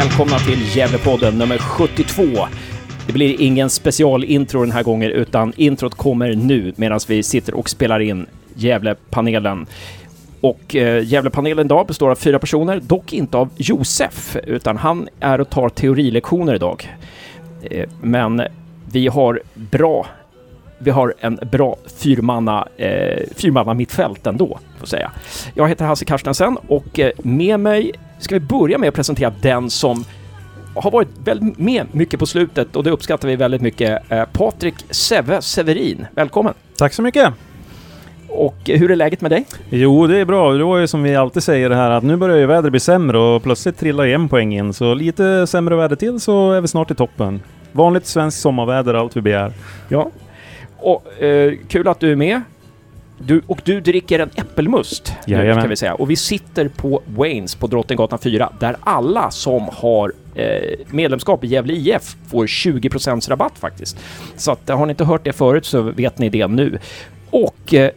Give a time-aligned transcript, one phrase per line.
[0.00, 2.22] Välkomna till Gävlepodden nummer 72.
[3.06, 7.70] Det blir ingen specialintro den här gången utan introt kommer nu medan vi sitter och
[7.70, 9.66] spelar in Gävlepanelen.
[10.40, 15.40] Och eh, Gävlepanelen idag består av fyra personer, dock inte av Josef, utan han är
[15.40, 16.96] och tar teorilektioner idag.
[17.62, 18.42] Eh, men
[18.92, 20.06] vi har bra
[20.78, 25.12] vi har en bra fyrmanna, eh, fyrmanna mittfält ändå, får säga.
[25.54, 29.70] Jag heter Hasse Carstensen och eh, med mig ska vi börja med att presentera den
[29.70, 30.04] som
[30.74, 34.12] har varit väldigt med mycket på slutet och det uppskattar vi väldigt mycket.
[34.12, 36.54] Eh, Patrik Seve Severin, välkommen!
[36.76, 37.32] Tack så mycket!
[38.28, 39.46] Och hur är läget med dig?
[39.70, 40.52] Jo, det är bra.
[40.52, 42.80] Det var ju som vi alltid säger det här att nu börjar ju vädret bli
[42.80, 44.72] sämre och plötsligt trillar ju en poäng in.
[44.72, 47.40] Så lite sämre väder till så är vi snart i toppen.
[47.72, 49.52] Vanligt svenskt sommarväder, allt vi begär.
[49.88, 50.10] Ja.
[50.76, 52.42] Och eh, kul att du är med.
[53.26, 55.94] Du, och du dricker en äppelmust, nu, kan vi säga.
[55.94, 61.46] Och vi sitter på Waynes på Drottninggatan 4, där alla som har eh, medlemskap i
[61.46, 63.98] Gävle IF får 20% rabatt faktiskt.
[64.36, 66.78] Så att, har ni inte hört det förut så vet ni det nu.
[67.30, 67.90] Och eh,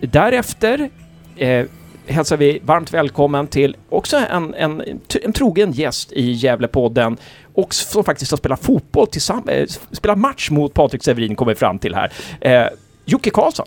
[0.00, 0.90] därefter
[1.36, 1.66] eh,
[2.06, 4.82] hälsar vi varmt välkommen till också en, en,
[5.22, 7.16] en trogen gäst i Gävlepodden
[7.54, 11.58] och som faktiskt har spelat fotboll tillsammans, eh, spelat match mot Patrik Severin kommer vi
[11.58, 12.12] fram till här.
[12.40, 12.66] Eh,
[13.04, 13.66] Jocke Karlsson.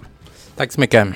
[0.62, 1.08] Tack så mycket.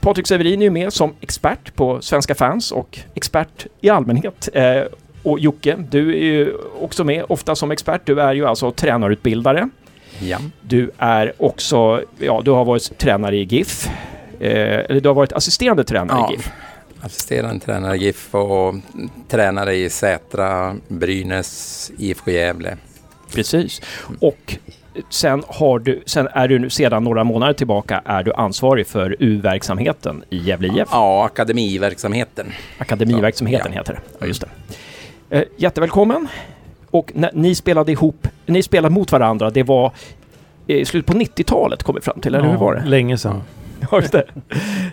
[0.00, 4.48] Patrik Severin är ju med som expert på svenska fans och expert i allmänhet.
[4.52, 4.82] Eh,
[5.22, 8.00] och Jocke, du är ju också med ofta som expert.
[8.04, 9.68] Du är ju alltså tränarutbildare.
[10.18, 10.38] Ja.
[10.60, 13.86] Du är också, ja, du har varit tränare i GIF.
[14.40, 16.30] Eh, eller du har varit assisterande tränare Ja.
[16.30, 16.50] i GIF.
[17.00, 18.74] Assisterande tränare i GIF och
[19.28, 22.76] tränare i Sätra, Brynäs, IFK Gävle.
[23.34, 23.82] Precis.
[24.20, 24.56] Och
[25.08, 30.24] sen, har du, sen är du sedan några månader tillbaka är du ansvarig för U-verksamheten
[30.30, 30.88] i Gävle IF.
[30.90, 32.46] Ja, akademiverksamheten.
[32.78, 33.78] Akademiverksamheten Ja.
[33.78, 34.00] heter det.
[34.18, 34.44] Ja, just
[35.28, 35.36] det.
[35.38, 36.28] Eh, jättevälkommen.
[36.90, 39.92] Och när ni spelade ihop, ni spelade mot varandra, det var
[40.66, 42.84] i slutet på 90-talet kom vi fram till, eller hur var det?
[42.84, 43.42] Länge sedan.
[43.90, 44.24] Ja, just det.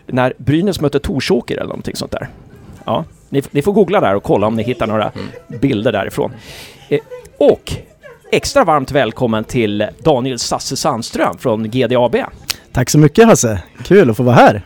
[0.05, 2.27] När Brynäs mötte Torsåker eller någonting sånt där.
[2.85, 5.11] Ja, ni, ni får googla där och kolla om ni hittar några
[5.47, 6.31] bilder därifrån.
[6.89, 6.99] Eh,
[7.37, 7.73] och
[8.31, 12.15] extra varmt välkommen till Daniel Sasse Sandström från GDAB.
[12.71, 13.63] Tack så mycket Hasse!
[13.83, 14.61] Kul att få vara här!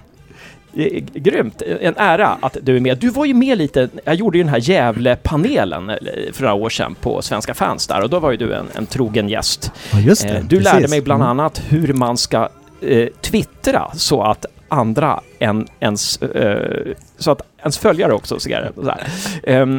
[0.76, 1.62] Eh, Grymt!
[1.82, 2.98] En ära att du är med.
[2.98, 5.96] Du var ju med lite, jag gjorde ju den här Gävle-panelen eh,
[6.34, 8.86] för några år sedan på Svenska fans där och då var ju du en, en
[8.86, 9.72] trogen gäst.
[9.92, 10.30] Ja, just det.
[10.38, 10.74] Eh, Du precis.
[10.74, 11.40] lärde mig bland Mm.
[11.40, 12.50] annat hur man ska
[12.82, 18.72] eh, twittra så att andra än ens, eh, så att ens följare också ser
[19.44, 19.72] det.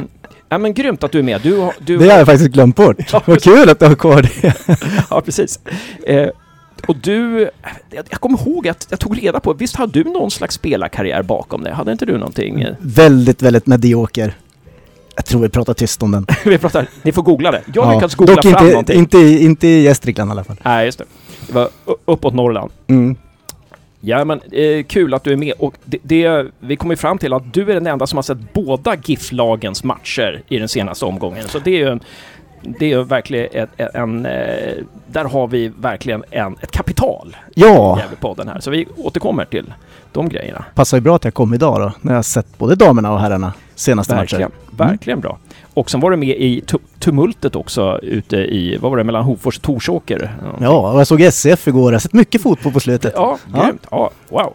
[0.54, 1.41] Ja, men grymt att du är med.
[1.41, 2.97] Du, du, Det har jag faktiskt glömt bort.
[3.12, 4.54] Ja, Vad kul att du har kvar det.
[5.10, 5.60] Ja, precis.
[6.06, 6.28] Eh,
[6.88, 7.41] och du,
[7.91, 11.22] jag, jag kommer ihåg att jag tog reda på, visst hade du någon slags spelarkarriär
[11.22, 11.72] bakom dig?
[11.72, 12.66] Hade inte du någonting?
[12.81, 14.34] Väldigt, väldigt medioker.
[15.16, 16.26] Jag tror vi pratar tyst om den.
[16.44, 17.62] Vi pratar, ni får googla det.
[17.75, 18.98] Jag har lyckats googla Dock fram inte, någonting.
[18.98, 20.56] inte, i- inte i Gästrikland i alla fall.
[20.64, 21.04] Nej, just det.
[21.47, 21.69] Det var
[22.04, 22.70] uppåt Norrland.
[22.87, 23.16] Mm.
[24.04, 25.53] Ja, men eh, kul att du är med.
[25.59, 28.53] Och det, det, vi kommer fram till att du är den enda som har sett
[28.53, 31.48] båda GIF-lagens matcher i den senaste omgången.
[31.48, 32.00] Så det är ju en,
[32.60, 34.26] det är verkligen ett, en...
[34.26, 34.75] Eh,
[35.06, 38.60] där har vi verkligen en, ett kapital i Ja, Gävlepodden här.
[38.60, 39.72] Så vi återkommer till
[40.12, 40.64] de grejerna.
[40.75, 43.20] passar ju bra att jag kom idag då, när jag har sett både damerna och
[43.20, 44.84] herrarna senaste Verkligen, matcher.
[44.91, 45.38] verkligen bra.
[45.74, 49.24] Och sen var du med i tu- tumultet också ute i, vad var det, mellan
[49.24, 50.34] Hofors och Torsåker?
[50.60, 51.92] Ja, och jag såg SF igår.
[51.92, 53.12] Jag har sett mycket fotboll på slutet.
[53.16, 53.62] Ja, Ja.
[53.64, 53.86] grymt.
[53.90, 54.52] Ja, wow.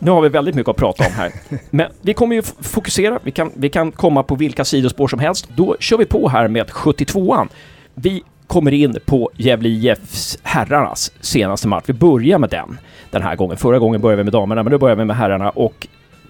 [0.00, 1.32] Nu har vi väldigt mycket att prata om här.
[1.70, 5.48] Men vi kommer ju fokusera, vi kan, vi kan komma på vilka sidospår som helst.
[5.56, 7.48] Då kör vi på här med 72an.
[7.94, 11.84] Vi kommer in på Gävle IFs herrarnas senaste match.
[11.86, 12.78] Vi börjar med den
[13.10, 13.56] den här gången.
[13.56, 15.50] Förra gången började vi med damerna, men nu börjar vi med herrarna.
[15.50, 15.86] Och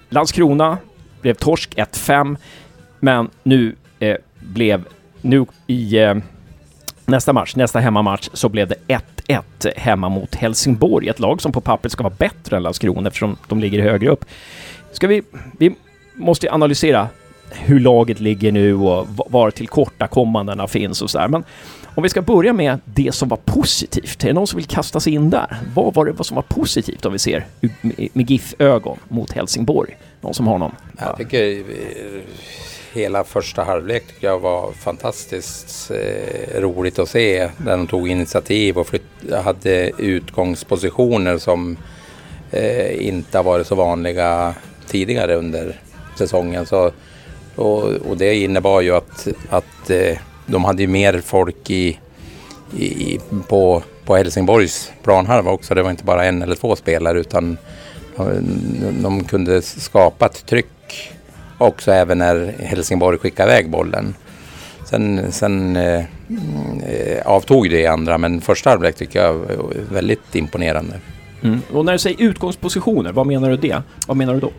[0.09, 0.77] Landskrona
[1.21, 2.37] blev torsk 1-5,
[3.03, 4.83] men nu eh, blev,
[5.21, 6.15] nu i eh,
[7.05, 8.75] nästa match, nästa hemmamatch, så blev det
[9.27, 9.41] 1-1
[9.75, 11.09] hemma mot Helsingborg.
[11.09, 14.25] Ett lag som på pappret ska vara bättre än Landskrona eftersom de ligger högre upp.
[14.91, 15.21] Ska vi,
[15.59, 15.75] vi
[16.13, 17.07] måste ju analysera
[17.51, 21.27] hur laget ligger nu och var tillkortakommandena finns och sådär.
[21.27, 21.43] Men
[21.95, 24.23] om vi ska börja med det som var positivt.
[24.23, 25.57] Är det någon som vill kasta sig in där?
[25.75, 27.45] Vad var det som var positivt om vi ser
[28.13, 29.97] med- GIF-ögon mot Helsingborg?
[30.21, 30.71] Någon som har någon?
[30.99, 32.21] Jag tycker eh,
[32.93, 37.49] hela första halvlek tycker jag var fantastiskt eh, roligt att se.
[37.57, 41.77] Där de tog initiativ och flytt, hade utgångspositioner som
[42.51, 44.55] eh, inte har varit så vanliga
[44.87, 45.81] tidigare under
[46.15, 46.65] säsongen.
[46.65, 46.91] Så,
[47.55, 51.99] och, och det innebar ju att, att eh, de hade mer folk i,
[52.77, 55.75] i, på, på Helsingborgs planhalva också.
[55.75, 57.57] Det var inte bara en eller två spelare utan
[58.17, 60.72] de, de kunde skapa ett tryck
[61.57, 64.15] också även när Helsingborg skickade iväg bollen.
[64.85, 66.03] Sen, sen eh,
[66.87, 70.99] eh, avtog det i andra, men första halvlek tycker jag var väldigt imponerande.
[71.43, 71.61] Mm.
[71.73, 73.81] Och när du säger utgångspositioner, vad menar du det?
[74.07, 74.51] Vad menar du då?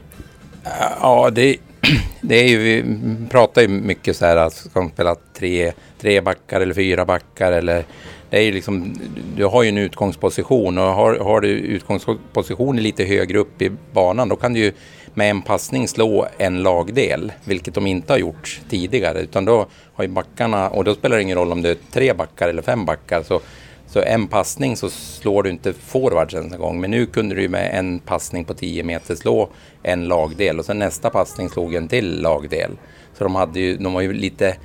[1.00, 1.56] Ja, det,
[2.20, 2.84] det är ju, vi
[3.30, 7.52] pratar ju mycket så här att ska man spela tre, tre backar eller fyra backar
[7.52, 7.84] eller
[8.30, 8.94] det är ju liksom,
[9.36, 14.28] du har ju en utgångsposition och har, har du utgångspositionen lite högre upp i banan
[14.28, 14.72] då kan du ju
[15.14, 19.20] med en passning slå en lagdel, vilket de inte har gjort tidigare.
[19.20, 22.12] Utan då har ju backarna, och då spelar det ingen roll om det är tre
[22.12, 23.40] backar eller fem backar, så,
[23.86, 26.80] så en passning så slår du inte forwards en gång.
[26.80, 29.48] Men nu kunde du med en passning på 10 meter slå
[29.82, 32.70] en lagdel och sen nästa passning slog en till lagdel.
[33.18, 34.56] Så de, hade ju, de var ju lite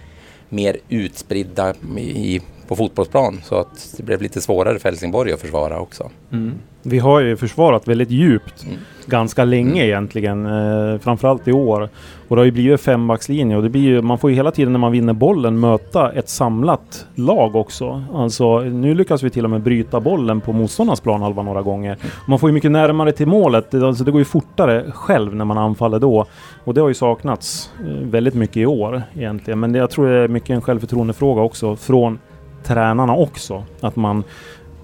[0.50, 5.80] mer utspridda i, på fotbollsplan så att det blev lite svårare för Helsingborg att försvara
[5.80, 6.12] också.
[6.32, 6.60] Mm.
[6.84, 8.78] Vi har ju försvarat väldigt djupt mm.
[9.06, 9.84] ganska länge mm.
[9.84, 11.90] egentligen, eh, framförallt i år.
[12.28, 14.74] Och det har ju blivit fembackslinje och det blir ju, man får ju hela tiden
[14.74, 18.04] när man vinner bollen möta ett samlat lag också.
[18.14, 21.98] Alltså nu lyckas vi till och med bryta bollen på motståndarnas planhalva några gånger.
[22.28, 25.58] Man får ju mycket närmare till målet, alltså det går ju fortare själv när man
[25.58, 26.26] anfaller då.
[26.64, 29.60] Och det har ju saknats eh, väldigt mycket i år egentligen.
[29.60, 32.20] Men det, jag tror det är mycket en självförtroendefråga också från
[32.64, 33.64] tränarna också.
[33.82, 34.24] Att man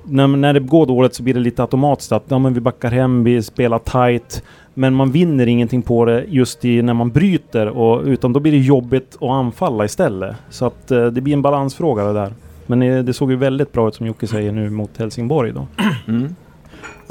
[0.08, 2.92] när, när det går dåligt så blir det lite automatiskt att ja, men vi backar
[2.92, 4.44] hem, vi spelar tight.
[4.74, 8.52] Men man vinner ingenting på det just i när man bryter och, utan då blir
[8.52, 10.36] det jobbigt att anfalla istället.
[10.50, 12.34] Så att eh, det blir en balansfråga det där.
[12.66, 15.68] Men eh, det såg ju väldigt bra ut som Jocke säger nu mot Helsingborg då.
[16.08, 16.36] Mm.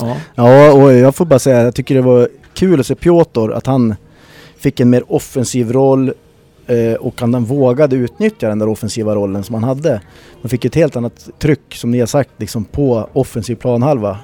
[0.01, 0.17] Ja.
[0.35, 3.67] ja, och jag får bara säga jag tycker det var kul att se Piotr att
[3.67, 3.95] han
[4.57, 6.13] fick en mer offensiv roll
[6.67, 10.01] Eh, och han vågade utnyttja den där offensiva rollen som han hade.
[10.43, 14.19] Man fick ett helt annat tryck, som ni har sagt, liksom på offensiv planhalva.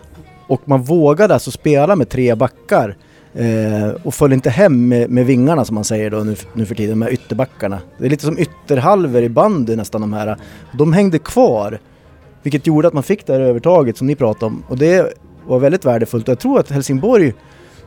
[0.47, 2.97] Och man vågade alltså spela med tre backar
[3.35, 6.75] eh, och föll inte hem med, med, vingarna som man säger då nu, nu för
[6.75, 7.81] tiden, med ytterbackarna.
[7.99, 10.37] Det är lite som ytterhalver i bandy nästan de här.
[10.73, 11.79] De hängde kvar,
[12.43, 14.63] vilket gjorde att man fick det här övertaget som ni pratade om.
[14.69, 15.15] Och det
[15.47, 16.29] var väldigt värdefullt.
[16.29, 17.35] och Jag tror att Helsingborg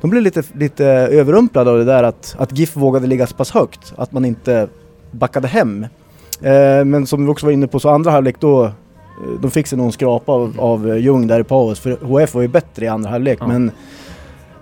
[0.03, 3.51] de blev lite, lite överrumplade av det där att, att GIF vågade ligga så pass
[3.51, 4.67] högt, att man inte
[5.11, 5.83] backade hem.
[6.41, 8.71] Eh, men som vi också var inne på så andra halvlek då, eh,
[9.41, 12.47] de fick sig någon skrapa av, av Ljung där i paus, för HF var ju
[12.47, 13.47] bättre i andra halvlek ja.
[13.47, 13.71] men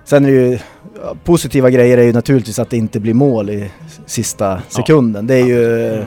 [0.06, 0.60] Sen är det ju,
[1.24, 3.72] positiva grejer är ju naturligtvis att det inte blir mål i
[4.06, 5.28] sista sekunden.
[5.28, 5.34] Ja.
[5.34, 6.06] Det är ju,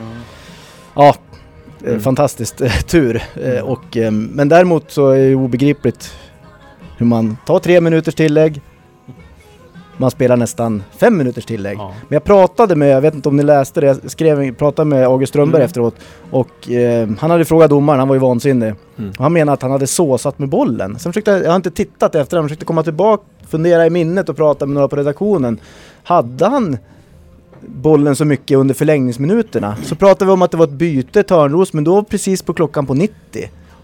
[0.95, 1.15] ja,
[1.87, 2.01] mm.
[2.01, 3.23] fantastiskt eh, tur.
[3.43, 3.65] Mm.
[3.65, 6.15] Och, men däremot så är det obegripligt
[6.97, 8.61] hur man tar tre minuters tillägg,
[9.97, 11.79] man spelar nästan fem minuters tillägg.
[11.79, 11.95] Ja.
[12.09, 15.07] Men jag pratade med, jag vet inte om ni läste det, jag skrev, pratade med
[15.07, 15.67] August Strömberg mm.
[15.67, 15.95] efteråt
[16.31, 18.75] och eh, han hade frågat domaren, han var ju vansinnig.
[18.99, 19.13] Mm.
[19.19, 20.99] Han menade att han hade såsat med bollen.
[20.99, 24.29] Sen försökte jag, jag har inte tittat efter han försökte komma tillbaka, fundera i minnet
[24.29, 25.61] och prata med några på redaktionen.
[26.03, 26.79] Hade han
[27.61, 29.77] bollen så mycket under förlängningsminuterna?
[29.83, 32.87] Så pratade vi om att det var ett byte, Törnros, men då precis på klockan
[32.87, 33.15] på 90.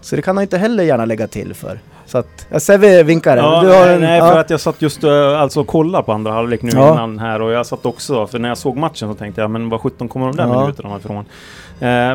[0.01, 1.79] Så det kan han inte heller gärna lägga till för.
[2.11, 3.37] Så att, jag Sebbe vinkar.
[3.37, 6.11] Ja, du har en, nej, för att jag satt just uh, alltså och kollade på
[6.11, 6.93] andra halvlek nu ja.
[6.93, 9.69] innan här och jag satt också, för när jag såg matchen så tänkte jag, men
[9.69, 10.61] vad 17 kommer de där ja.
[10.61, 11.17] minuterna ifrån?
[11.17, 11.25] Uh,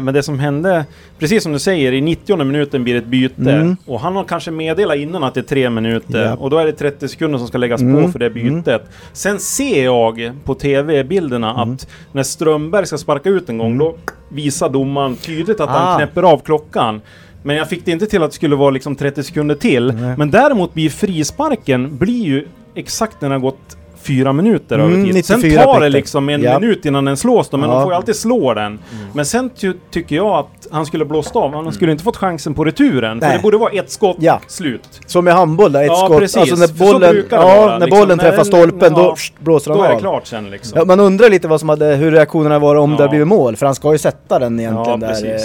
[0.00, 0.84] men det som hände,
[1.18, 3.76] precis som du säger, i 90 minuten blir det ett byte mm.
[3.86, 6.34] och han har kanske meddelat innan att det är tre minuter ja.
[6.34, 8.04] och då är det 30 sekunder som ska läggas mm.
[8.04, 8.54] på för det mm.
[8.54, 8.80] bytet.
[8.80, 8.92] Mm.
[9.12, 11.72] Sen ser jag på TV-bilderna mm.
[11.74, 13.78] att när Strömberg ska sparka ut en gång, mm.
[13.78, 13.96] då
[14.28, 15.72] visar domaren tydligt att ah.
[15.72, 17.00] han knäpper av klockan.
[17.46, 19.94] Men jag fick det inte till att det skulle vara liksom 30 sekunder till.
[19.94, 20.14] Nej.
[20.18, 23.75] Men däremot blir frisparken blir ju exakt när den har gått
[24.06, 25.24] fyra minuter mm, över tid.
[25.24, 26.58] Sen tar det liksom en ja.
[26.58, 27.74] minut innan den slås då, men ja.
[27.74, 28.66] de får ju alltid slå den.
[28.66, 28.78] Mm.
[29.12, 31.52] Men sen ty tycker jag att han skulle blåst av.
[31.52, 31.72] Han mm.
[31.72, 33.18] skulle inte fått chansen på returen.
[33.18, 33.30] Nej.
[33.30, 34.40] För det borde vara ett skott, ja.
[34.46, 35.00] slut.
[35.06, 36.18] Som i handboll där, ett ja, skott.
[36.18, 36.36] Precis.
[36.36, 39.86] Alltså när bollen, ja, vara, när liksom, bollen träffar stolpen, då blåser han av.
[39.86, 40.78] Då är det klart sen liksom.
[40.78, 43.56] Ja, man undrar lite vad som hade, hur reaktionerna var om det hade blivit mål.
[43.56, 45.26] För han ska ju sätta den egentligen där.
[45.26, 45.40] Eh,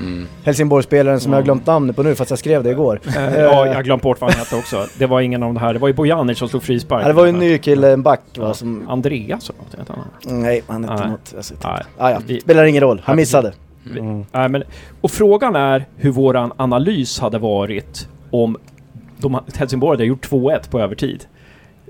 [0.00, 0.26] mm.
[0.44, 3.00] Helsingborgsspelaren som jag har glömt namnet på nu, fast jag skrev det igår.
[3.16, 4.86] Eh, ja, jag har glömt bort vad han hette också.
[4.98, 5.72] Det var ingen av de här.
[5.72, 7.06] Det var ju Bojanic som slog frispark.
[7.06, 8.88] det var ju en ny kille, en back va, som...
[8.88, 10.40] Andreas eller något heter han?
[10.40, 11.34] Nej, han hette något.
[11.36, 11.82] Jag Nej.
[11.98, 12.20] Ah, ja.
[12.26, 13.52] Vi, Spelar ingen roll, han missade.
[13.90, 14.24] Mm.
[14.32, 14.62] Nej, men,
[15.00, 18.56] och frågan är hur våran analys hade varit om
[19.18, 21.24] de, Helsingborg hade gjort 2-1 på övertid.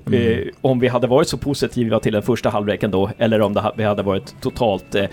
[0.07, 0.39] Mm.
[0.39, 3.73] Eh, om vi hade varit så positiva till den första halvleken då, eller om det,
[3.77, 5.07] vi hade varit totalt eh,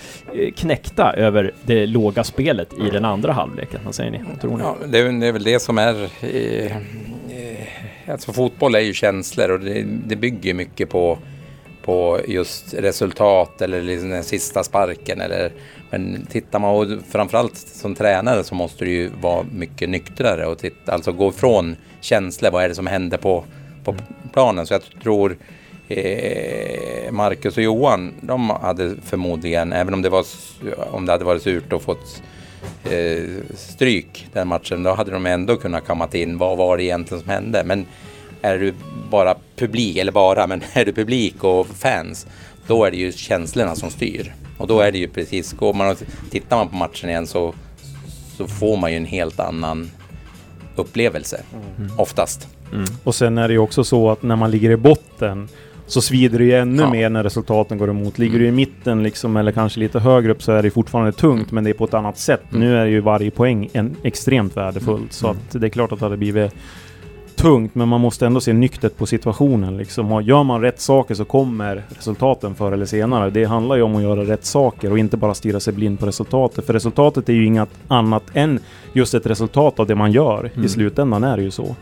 [0.55, 3.79] knäckta över det låga spelet i den andra halvleken.
[3.85, 4.21] Vad säger ni?
[4.29, 4.63] Vad tror ni?
[4.63, 6.03] Ja, det, är, det är väl det som är...
[6.03, 6.77] Eh,
[8.09, 11.17] alltså fotboll är ju känslor och det, det bygger mycket på
[11.89, 15.21] på just resultat eller liksom den sista sparken.
[15.21, 15.51] Eller,
[15.89, 20.57] men tittar man, och framförallt som tränare så måste du ju vara mycket nyktrare och
[20.57, 22.51] titta, alltså gå ifrån känslor.
[22.51, 23.43] Vad är det som händer på,
[23.83, 23.95] på
[24.33, 24.65] planen?
[24.65, 25.37] Så jag tror
[25.87, 30.25] eh, Marcus och Johan, de hade förmodligen, även om det, var,
[30.91, 32.23] om det hade varit surt och fått
[32.83, 37.23] eh, stryk den matchen, då hade de ändå kunnat kamma in vad var det egentligen
[37.23, 37.63] som hände.
[37.65, 37.85] Men
[38.41, 38.73] är du
[39.09, 42.27] bara publik, eller bara, men är du publik och fans,
[42.67, 44.33] då är det ju känslorna som styr.
[44.57, 45.97] Och då är det ju precis, går man och
[46.31, 47.53] tittar man på matchen igen så,
[48.37, 49.91] så får man ju en helt annan
[50.75, 51.41] upplevelse,
[51.77, 51.91] mm.
[51.99, 52.47] oftast.
[52.73, 52.85] Mm.
[53.03, 55.49] Och sen är det ju också så att när man ligger i botten
[55.89, 56.91] så svider det ju ännu ja.
[56.91, 58.17] mer när resultaten går emot.
[58.17, 58.41] Ligger mm.
[58.41, 61.63] du i mitten liksom, eller kanske lite högre upp så är det fortfarande tungt, men
[61.63, 62.43] det är på ett annat sätt.
[62.51, 62.59] Mm.
[62.59, 65.09] Nu är ju varje poäng en, extremt värdefullt, mm.
[65.09, 66.53] så att det är klart att det hade blivit
[67.35, 69.77] tungt, men man måste ändå se nyktert på situationen.
[69.77, 70.23] Liksom.
[70.23, 73.29] Gör man rätt saker så kommer resultaten förr eller senare.
[73.29, 76.05] Det handlar ju om att göra rätt saker och inte bara stirra sig blind på
[76.05, 76.65] resultatet.
[76.65, 78.59] För resultatet är ju inget annat än
[78.93, 80.51] just ett resultat av det man gör.
[80.53, 80.65] Mm.
[80.65, 81.75] I slutändan är det ju så.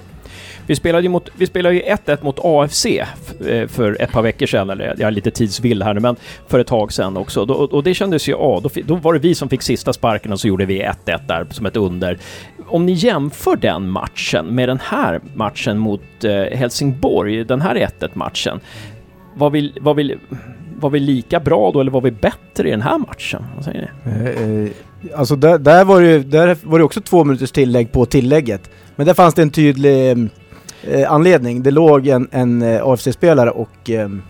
[0.67, 4.45] Vi spelade ju, mot, vi spelade ju 1-1 mot AFC eh, för ett par veckor
[4.45, 6.15] sedan, eller jag är lite tidsvill här nu, men
[6.47, 7.45] för ett tag sedan också.
[7.45, 10.31] Då, och det kändes ju, ja, då, då var det vi som fick sista sparken
[10.31, 12.17] och så gjorde vi 1-1 där som ett under.
[12.67, 18.09] Om ni jämför den matchen med den här matchen mot eh, Helsingborg, den här 1-1
[18.13, 18.59] matchen,
[19.35, 20.17] var vi, vad vill
[20.79, 23.43] var vi lika bra då eller var vi bättre i den här matchen?
[23.55, 24.11] Vad säger ni?
[24.11, 24.71] Eh, eh
[25.15, 28.69] alltså där, där, var det, där var det också två minuters tillägg på tillägget.
[28.95, 30.29] Men där fanns det en tydlig mm,
[30.87, 31.63] eh, anledning.
[31.63, 34.21] Det låg en, en eh, AFC-spelare och ehm,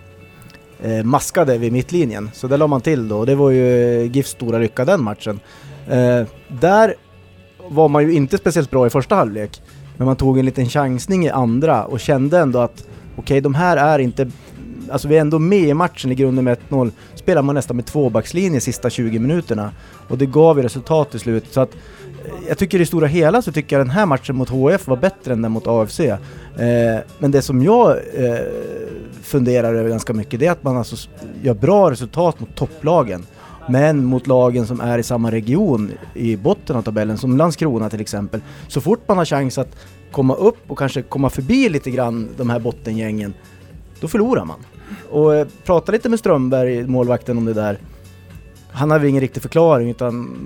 [0.82, 2.30] eh, maskade vid mittlinjen.
[2.34, 5.04] Så det la man till då och det var ju eh, GIFs stora lycka den
[5.04, 5.40] matchen.
[5.88, 6.96] Eh, där
[7.70, 9.62] var man ju inte speciellt bra i första halvlek.
[9.98, 12.84] Men man tog en liten chansning i andra och kände ändå att
[13.16, 14.32] okej, okay, de här är inte...
[14.92, 16.92] Alltså vi är ändå med i matchen i grunden med 1-0.
[17.16, 19.72] Spelar man nästan med tvåbackslinje sista 20 minuterna.
[20.08, 21.46] Och det gav ju resultat till slut.
[21.52, 21.72] Så att
[22.48, 25.34] jag tycker i stora hela så tycker jag den här matchen mot HF var bättre
[25.34, 26.00] än den mot AFC.
[26.00, 26.18] Eh,
[27.20, 28.40] men det som jag eh,
[29.22, 31.10] funderar över ganska mycket det är att man alltså
[31.42, 33.26] gör bra resultat mot topplagen.
[33.70, 38.02] Men mot lagen som är i samma region i botten av tabellen, som Landskrona till
[38.02, 38.42] exempel.
[38.68, 39.76] Så fort man har chans att
[40.12, 43.34] komma upp och kanske komma förbi lite grann de här bottengängen,
[44.00, 44.60] då förlorar man.
[45.10, 47.80] Och eh, prata lite med Strömberg, målvakten, om det där.
[48.72, 50.38] Han har väl ingen riktig förklaring utan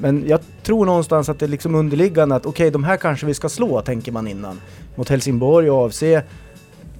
[0.00, 3.26] men jag tror någonstans att det är liksom underliggande att okej, okay, de här kanske
[3.26, 4.60] vi ska slå, tänker man innan.
[4.94, 6.02] Mot Helsingborg och AFC,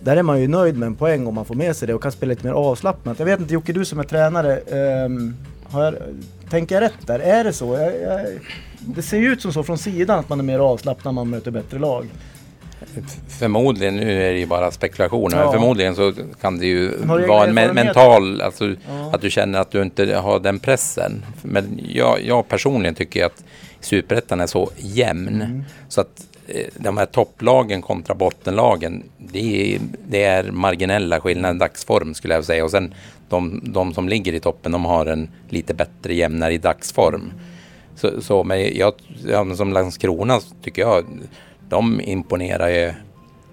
[0.00, 2.02] där är man ju nöjd med en poäng om man får med sig det och
[2.02, 3.18] kan spela lite mer avslappnat.
[3.18, 4.60] Jag vet inte Jocke, du som är tränare,
[5.04, 5.94] um, har jag,
[6.50, 7.18] tänker jag rätt där?
[7.18, 7.74] Är det så?
[7.74, 8.26] Jag, jag,
[8.78, 11.30] det ser ju ut som så från sidan att man är mer avslappnad när man
[11.30, 12.08] möter bättre lag.
[13.28, 15.52] Förmodligen, nu är det ju bara spekulationer, ja.
[15.52, 16.96] förmodligen så kan det ju
[17.28, 19.10] vara en me mental, alltså ja.
[19.12, 21.24] att du känner att du inte har den pressen.
[21.42, 23.44] Men jag, jag personligen tycker att
[23.80, 25.64] Superettan är så jämn mm.
[25.88, 31.58] så att eh, de här topplagen kontra bottenlagen, det är, det är marginella skillnader i
[31.58, 32.64] dagsform skulle jag säga.
[32.64, 32.94] Och sen
[33.28, 37.32] de, de som ligger i toppen, de har en lite bättre jämnare i dagsform.
[37.96, 38.92] Så, så men jag,
[39.56, 41.04] som Landskrona tycker jag
[41.68, 42.92] de imponerar ju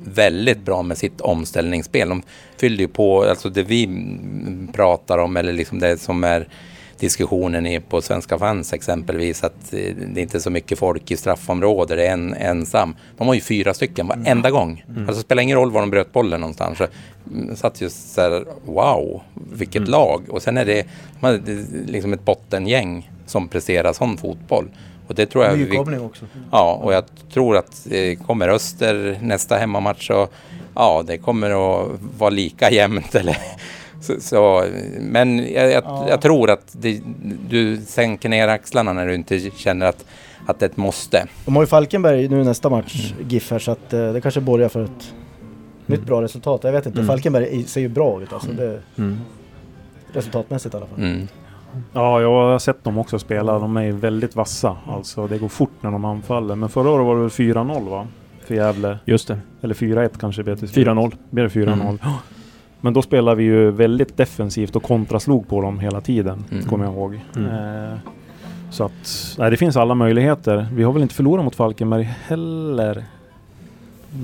[0.06, 2.10] väldigt bra med sitt omställningsspel.
[2.10, 2.22] De
[2.58, 3.90] fyllde ju på, alltså det vi
[4.74, 6.48] pratar om eller liksom det som är
[7.00, 11.18] diskussionen är på Svenska fans exempelvis att eh, det inte är så mycket folk i
[11.18, 12.96] straffområdet, det är en ensam.
[13.18, 14.52] De har ju fyra stycken varenda mm.
[14.52, 14.86] gång.
[14.90, 15.02] Mm.
[15.02, 16.78] Alltså det spelar ingen roll var de bröt bollen någonstans.
[16.78, 16.88] Så
[17.32, 19.22] mm, satt just så här, wow,
[19.54, 19.90] vilket mm.
[19.90, 20.22] lag.
[20.30, 20.86] Och sen är det,
[21.22, 21.40] de
[21.88, 24.70] liksom ett bottengäng som presterar sån fotboll.
[25.08, 26.26] Och det tror jag Nykomling vi, också.
[26.52, 30.34] Ja, och jag tror att det kommer Öster nästa hemmamatch och
[30.76, 33.16] ja, det kommer att vara lika jämnt.
[33.16, 33.38] Eller,
[34.02, 34.66] så, så
[35.00, 36.06] men jag, jag, ja.
[36.10, 37.02] jag, tror att det,
[37.50, 40.06] du sänker ner axlarna när du inte känner att,
[40.48, 41.28] att det är ett måste.
[41.46, 43.30] De har ju Falkenberg nu nästa match, mm.
[43.30, 45.06] GIF här, så att, uh, det kanske borgar för ett mm.
[45.86, 46.64] nytt bra resultat.
[46.64, 47.08] Jag vet inte, mm.
[47.08, 48.52] Falkenberg ser ju bra ut alltså.
[48.52, 49.20] Det, mm.
[50.14, 51.28] Resultatmässigt i alla fall.
[51.94, 53.60] Ja, jag har sett dem också spela.
[53.60, 54.78] De är väldigt vassa.
[54.88, 56.56] Alltså, det går fort när de anfaller.
[56.56, 58.08] Men förra året var det väl 4-0 va?
[58.46, 59.00] För Gävle.
[59.06, 59.40] Just det.
[59.62, 61.16] Eller 4-1 kanske blev 4-0.
[61.30, 61.72] Blev det 4-0?
[61.72, 61.98] Mm.
[62.82, 66.64] Men då spelade vi ju väldigt defensivt och kontraslog på dem hela tiden, mm.
[66.64, 67.20] kommer jag ihåg.
[67.36, 67.50] Mm.
[67.92, 67.98] Eh,
[68.72, 70.68] så att, nej, det finns alla möjligheter.
[70.74, 73.04] Vi har väl inte förlorat mot Falkenberg heller.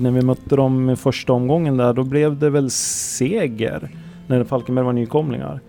[0.00, 3.90] När vi mötte dem i första omgången där, då blev det väl seger.
[4.26, 5.60] När Falkenberg var nykomlingar.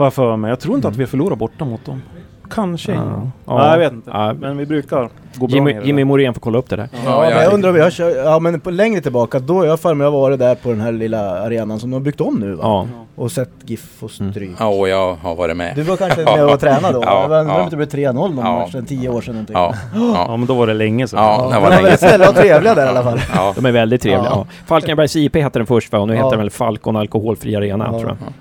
[0.00, 0.48] Har jag för mig.
[0.48, 0.94] Jag tror inte mm.
[0.94, 2.02] att vi förlorar borta mot dem.
[2.50, 2.92] kanske.
[2.92, 3.30] Ja.
[3.46, 3.58] Ja.
[3.58, 4.10] Nej, jag vet inte.
[4.14, 4.32] Ja.
[4.40, 6.04] Men vi brukar gå bra Jimmy, det Jimmy.
[6.04, 6.88] Morén får kolla upp det där.
[6.92, 9.64] Ja, Ja, men jag- jag undrar om jag kör, ja men på längre tillbaka, då
[9.66, 12.00] jag för mig jag har varit där på den här lilla arenan som de har
[12.00, 12.60] byggt om nu va?
[12.62, 12.86] Ja.
[13.16, 14.50] Och sett GIF och stryk.
[14.58, 15.72] Ja, och jag har varit med.
[15.76, 17.02] Du var kanske med och tränade då?
[17.04, 17.66] Ja, var ja.
[17.70, 18.58] det blev 3-0 någon Ja.
[18.58, 19.56] match, en 10 år sedan någonting.
[19.56, 21.24] Ja, Ja, ja, men då var det länge sedan.
[21.24, 22.08] ja, det men var länge sedan.
[22.08, 23.20] snälla och trevliga där i alla fall.
[23.34, 24.30] Ja, De är väldigt trevliga.
[24.30, 24.46] Ja.
[24.48, 24.54] Ja.
[24.66, 25.98] Falkenbergs IP hette den först va?
[25.98, 26.18] Och nu Ja.
[26.18, 27.98] heter den väl Falcon Alkoholfri Arena Ja.
[27.98, 28.32] tror jag.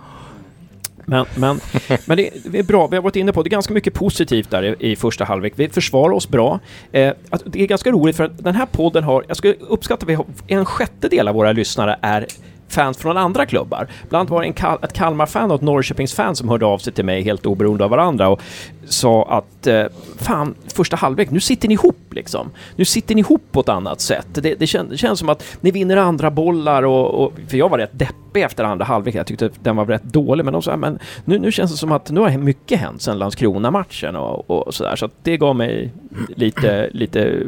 [1.10, 1.60] Men, men,
[2.06, 4.64] men det, är bra, vi har varit inne på det är ganska mycket positivt där
[4.64, 5.54] i, i första halvlek.
[5.56, 6.60] Vi försvarar oss bra.
[6.92, 10.04] Eh, att det är ganska roligt för att den här podden har, jag skulle uppskatta
[10.04, 12.26] att vi har, en sjättedel av våra lyssnare är
[12.70, 13.88] fans från andra klubbar.
[14.10, 16.94] Bland annat var det en Kal ett Kalmar-fan och ett Norrköpings-fan som hörde av sig
[16.94, 18.42] till mig helt oberoende av varandra och
[18.86, 19.86] sa att eh,
[20.18, 22.50] fan, första halvlek, nu sitter ni ihop liksom.
[22.76, 24.28] Nu sitter ni ihop på ett annat sätt.
[24.32, 27.34] Det, det, kän, det känns som att ni vinner andra bollar och, och...
[27.48, 29.16] För jag var rätt deppig efter andra halvlek.
[29.16, 31.78] Jag tyckte att den var rätt dålig, men de sa men nu, nu känns det
[31.78, 34.96] som att nu har mycket hänt sedan Landskrona-matchen och, och sådär.
[34.96, 35.92] Så att det gav mig
[36.36, 37.44] lite, lite...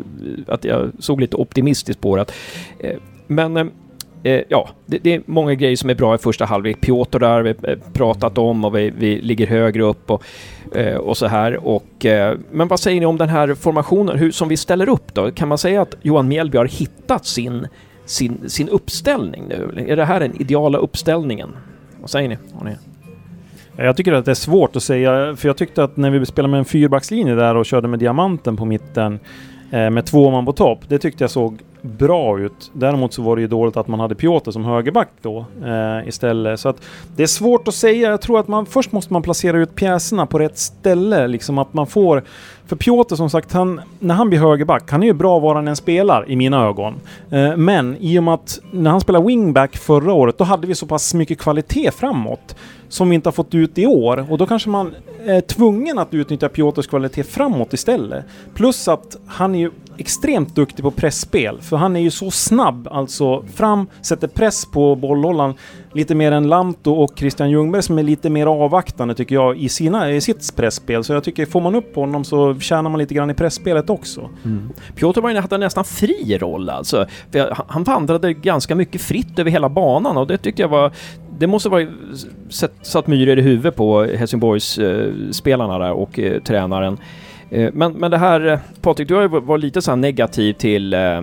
[0.48, 2.22] Att jag såg lite optimistiskt på det.
[2.22, 2.34] Att,
[2.80, 2.98] eh,
[3.28, 3.58] men...
[3.58, 3.66] Eh,
[4.24, 6.82] eh, ja, det, det är många grejer som är bra i första halvlek.
[6.82, 10.24] Piotr där har vi eh, pratat om och vi, vi ligger högre upp och,
[10.76, 11.68] eh, och så här.
[11.68, 15.14] Och, eh, men vad säger ni om den här formationen hur, som vi ställer upp
[15.14, 15.32] då?
[15.32, 17.68] Kan man säga att Johan Mjällby har hittat sin,
[18.06, 19.86] sin, sin uppställning nu?
[19.88, 21.50] Är det här den ideala uppställningen?
[22.02, 22.38] Vad säger ni?
[22.64, 22.76] Ni?
[23.76, 26.52] Jag tycker att det är svårt att säga, för jag tyckte att när vi spelade
[26.52, 29.20] med en fyrbackslinje där och körde med diamanten på mitten
[29.72, 32.72] eh, med två man på topp, det tyckte jag såg bra ut.
[32.74, 36.60] Däremot så var det ju dåligt att man hade Piotr som högerback då eh, istället.
[36.60, 36.82] Så att
[37.16, 38.10] det är svårt att säga.
[38.10, 41.28] Jag tror att man först måste man placera ut pjäserna på rätt ställe.
[41.28, 42.24] Liksom att man får...
[42.72, 45.68] För Piotr som sagt, han, när han blir högerback, han är ju bra var han
[45.68, 46.96] än spelar i mina ögon.
[47.30, 50.76] Eh, men i och med att när han spelade wingback förra året, då hade vi
[50.76, 52.56] så pass mycket kvalitet framåt
[52.90, 54.32] som vi inte har fått ut i år.
[54.32, 58.26] Och då kanske man är tvungen att utnyttja Piotrs kvalitet framåt istället.
[58.56, 62.88] Plus att han är ju extremt duktig på pressspel för han är ju så snabb,
[62.92, 65.54] alltså fram, sätter press på bollhållaren
[65.94, 69.70] lite mer än Lanto och Christian Ljungberg som är lite mer avvaktande tycker jag i,
[69.70, 71.04] sina, i sitt pressspel.
[71.04, 74.30] Så jag tycker får man upp honom så tjänar man lite grann i pressspelet också.
[74.46, 74.70] Mm.
[74.96, 77.06] Piotr var hade en nästan fri roll alltså.
[77.32, 80.92] För han vandrade ganska mycket fritt över hela banan och det tyckte jag var...
[81.40, 81.88] Det måste vara
[82.50, 86.98] satt, satt myror i huvudet på Helsingborgs eh, spelarna där och eh, tränaren.
[87.50, 90.54] Eh, men, men det här, eh, Patrik, du har ju varit lite så här negativ
[90.54, 91.22] till, eh,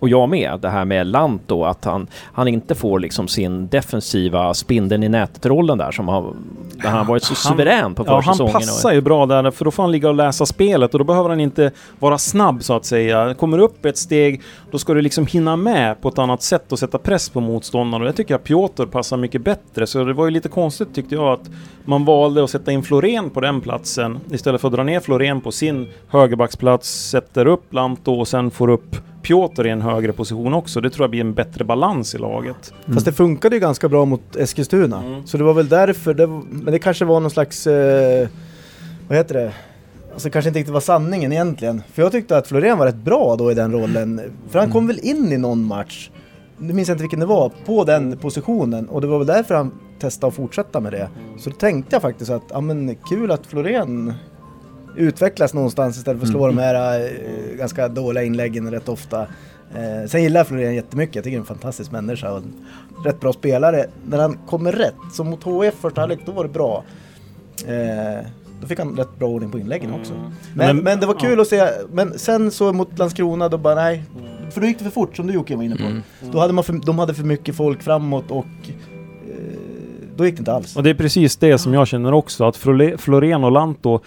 [0.00, 4.54] och jag med, det här med Lanto, att han, han inte får liksom sin defensiva
[4.54, 6.34] spindeln i nätet-rollen där som har,
[6.82, 8.52] där han varit så Han- suverän på Ja, han försäsongen.
[8.52, 11.28] passar ju bra där, för då får han ligga och läsa spelet och då behöver
[11.28, 13.34] han inte vara snabb så att säga.
[13.34, 16.78] Kommer upp ett steg, då ska du liksom hinna med på ett annat sätt och
[16.78, 18.02] sätta press på motståndaren.
[18.02, 19.86] Och det tycker jag Piotr passar mycket bättre.
[19.86, 21.50] Så det var ju lite konstigt tyckte jag att
[21.84, 25.40] man valde att sätta in Florén på den platsen istället för att dra ner Florén
[25.40, 30.54] på sin högerbacksplats, sätter upp Lanto och sen får upp Piotr i en högre position
[30.54, 30.80] också.
[30.80, 32.72] Det tror jag blir en bättre balans i laget.
[32.94, 35.02] Fast det funkade ju ganska bra mot Eskilstuna.
[35.02, 35.26] Mm.
[35.26, 38.28] Så det var väl därför, det, men det kanske var någon slags, eh,
[39.08, 39.52] vad heter det?
[40.12, 41.82] Alltså kanske inte riktigt var sanningen egentligen.
[41.92, 44.20] För jag tyckte att Florén var rätt bra då i den rollen.
[44.50, 46.10] För han kom väl in i någon match,
[46.58, 48.88] nu minns jag inte vilken det var, på den positionen.
[48.88, 51.08] Och det var väl därför han testade att fortsätta med det.
[51.38, 54.14] Så då tänkte jag faktiskt att, ja men kul att Florén
[54.96, 59.20] utvecklas någonstans istället för att slå de här eh, ganska dåliga inläggen rätt ofta.
[59.74, 62.52] Eh, sen gillar jag Florén jättemycket, jag tycker han är en fantastisk människa och en
[63.04, 63.86] rätt bra spelare.
[64.06, 66.84] När han kommer rätt, som mot HF första halvlek, då var det bra.
[67.66, 68.26] Eh,
[68.60, 70.12] då fick han rätt bra ordning på inläggen också.
[70.12, 73.74] Men, Men- men, det var kul att se, men sen så mot Landskrona då bara
[73.74, 74.02] nej.
[74.50, 75.82] För då gick det för fort som du Jocke var inne på.
[75.84, 76.02] Mm.
[76.32, 79.34] Då hade man för, de hade för mycket folk framåt och eh,
[80.16, 80.76] då gick det inte alls.
[80.76, 84.00] Och det är precis det som jag känner också, att Flore- Florén och Lanto,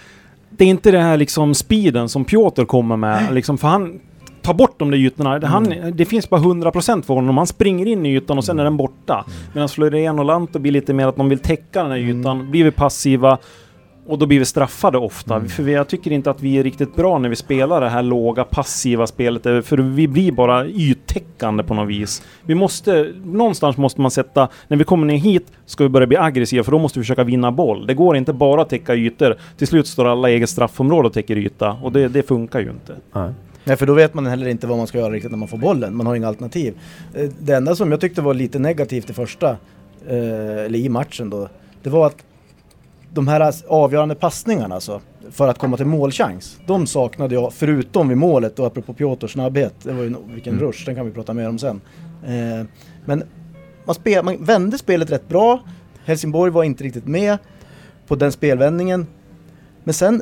[0.57, 3.99] det är inte det här liksom speeden som Piotr kommer med, liksom, för han
[4.41, 5.47] tar bort de där ytorna.
[5.47, 7.37] Han, det finns bara 100% för honom.
[7.37, 9.25] Han springer in i ytan och sen är den borta.
[9.53, 12.63] Medan Florén och Lanto blir lite mer att de vill täcka den här ytan, blir
[12.63, 13.37] vi passiva
[14.07, 15.41] och då blir vi straffade ofta.
[15.45, 18.03] För vi, jag tycker inte att vi är riktigt bra när vi spelar det här
[18.03, 19.45] låga passiva spelet.
[19.45, 22.23] eh, För vi blir bara yttäckande på något vis.
[22.43, 26.17] Vi måste, någonstans måste man sätta, när vi kommer ner hit ska vi börja bli
[26.17, 27.87] aggressiva för då måste vi försöka vinna boll.
[27.87, 29.35] Det går inte bara att täcka ytor.
[29.57, 31.71] Till slut står alla i eget straffområde och täcker yta.
[31.83, 32.95] Och det, det funkar ju inte.
[33.13, 33.31] Nej.
[33.63, 35.57] Nej för då vet man heller inte vad man ska göra riktigt när man får
[35.57, 35.95] bollen.
[35.97, 36.73] Man har inga alternativ.
[37.13, 39.49] Eh, Det enda som jag tyckte var lite negativt i första,
[40.07, 41.47] eh, eller i matchen då,
[41.83, 42.15] det var att
[43.13, 48.17] de här avgörande passningarna alltså, för att komma till målchans, de saknade jag förutom vid
[48.17, 49.73] målet och apropå Piotrs snabbhet.
[49.83, 50.65] Det var ju vilken Mm.
[50.65, 51.81] rush, den kan vi prata mer om sen.
[52.25, 52.65] Eh,
[53.05, 53.23] men
[53.85, 55.59] man, spel, man vände spelet rätt bra.
[56.05, 57.37] Helsingborg var inte riktigt med
[58.07, 59.07] på den spelvändningen.
[59.83, 60.21] Men sen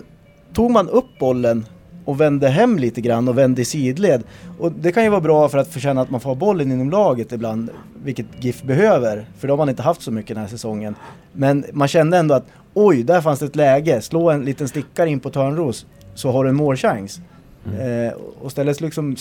[0.53, 1.65] tog man upp bollen
[2.05, 4.23] och vände hem lite grann och vände i sidled.
[4.59, 7.31] Och det kan ju vara bra för att känna att man får bollen inom laget
[7.31, 7.69] ibland,
[8.03, 10.95] vilket GIF behöver, för det har man inte haft så mycket den här säsongen.
[11.33, 15.09] Men man kände ändå att oj, där fanns det ett läge, slå en liten stickare
[15.09, 15.85] in på Törnros
[16.15, 17.21] så har du en målchans.
[17.65, 18.07] Mm.
[18.07, 19.15] Eh, och istället liksom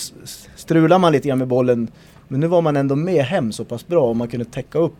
[0.55, 1.87] strular man lite grann med bollen,
[2.27, 4.93] men nu var man ändå med hem så pass bra och man kunde täcka upp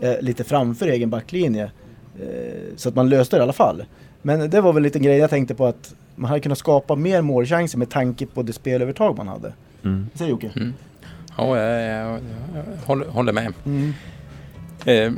[0.00, 1.70] eh, lite framför egen backlinje.
[2.20, 3.84] Eh, så att man löste det i alla fall.
[4.26, 7.22] Men det var väl lite grej jag tänkte på att man hade kunnat skapa mer
[7.22, 9.52] målchanser med tanke på det spelövertag man hade.
[9.84, 10.06] Mm.
[10.14, 10.50] Säger Jocke?
[10.56, 10.74] Mm.
[11.36, 12.20] Ja, jag, jag,
[12.54, 13.52] jag, håller, håller med.
[13.66, 13.92] Mm.
[14.84, 15.12] Eh,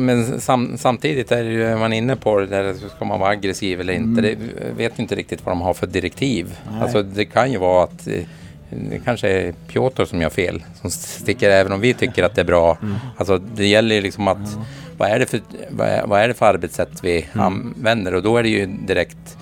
[0.00, 3.92] men sam, samtidigt är ju man inne på det där, ska man vara aggressiv eller
[3.92, 4.20] inte?
[4.28, 4.38] Mm.
[4.56, 6.58] Det vet inte riktigt vad de har för direktiv.
[6.80, 8.22] Alltså det kan ju vara att eh,
[8.70, 12.40] det kanske är Piotr som gör fel, som sticker även om vi tycker att det
[12.40, 12.78] är bra.
[12.82, 12.94] Mm.
[13.16, 14.64] Alltså det gäller ju liksom att mm.
[14.96, 17.46] Vad, är det för, vad, är, vad är det för arbetssätt vi mm.
[17.46, 19.36] använder och då är det ju direkt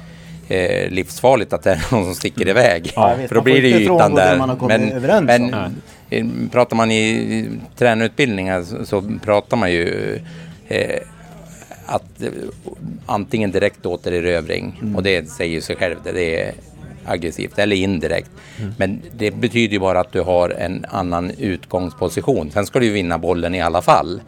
[0.49, 2.51] eh, livsfarligt att det är någon som sticker mm.
[2.51, 2.93] iväg.
[2.97, 4.57] Ja, för då blir det ju ytan där.
[5.21, 5.51] Men,
[6.11, 10.19] men pratar man i tränarutbildningar så, så pratar man ju
[10.69, 11.01] eh,
[11.87, 12.23] att
[13.07, 14.97] antingen direkt återerövring mm.
[14.97, 15.97] och det säger sig själv.
[16.05, 16.53] Det är
[17.05, 18.31] aggressivt eller indirekt.
[18.61, 18.73] Mm.
[18.79, 22.51] Men det betyder ju bara att du har en annan utgångsposition.
[22.51, 24.21] Sen ska du ju vinna bollen i alla fall.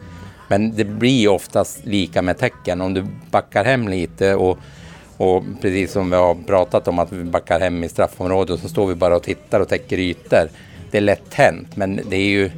[0.47, 2.81] Men det blir oftast lika med tecken.
[2.81, 4.57] Om du backar hem lite och,
[5.17, 8.87] och precis som vi har pratat om att vi backar hem i straffområdet så står
[8.87, 10.49] vi bara och tittar och täcker ytor.
[10.91, 12.51] Det är lätt hänt men det är ju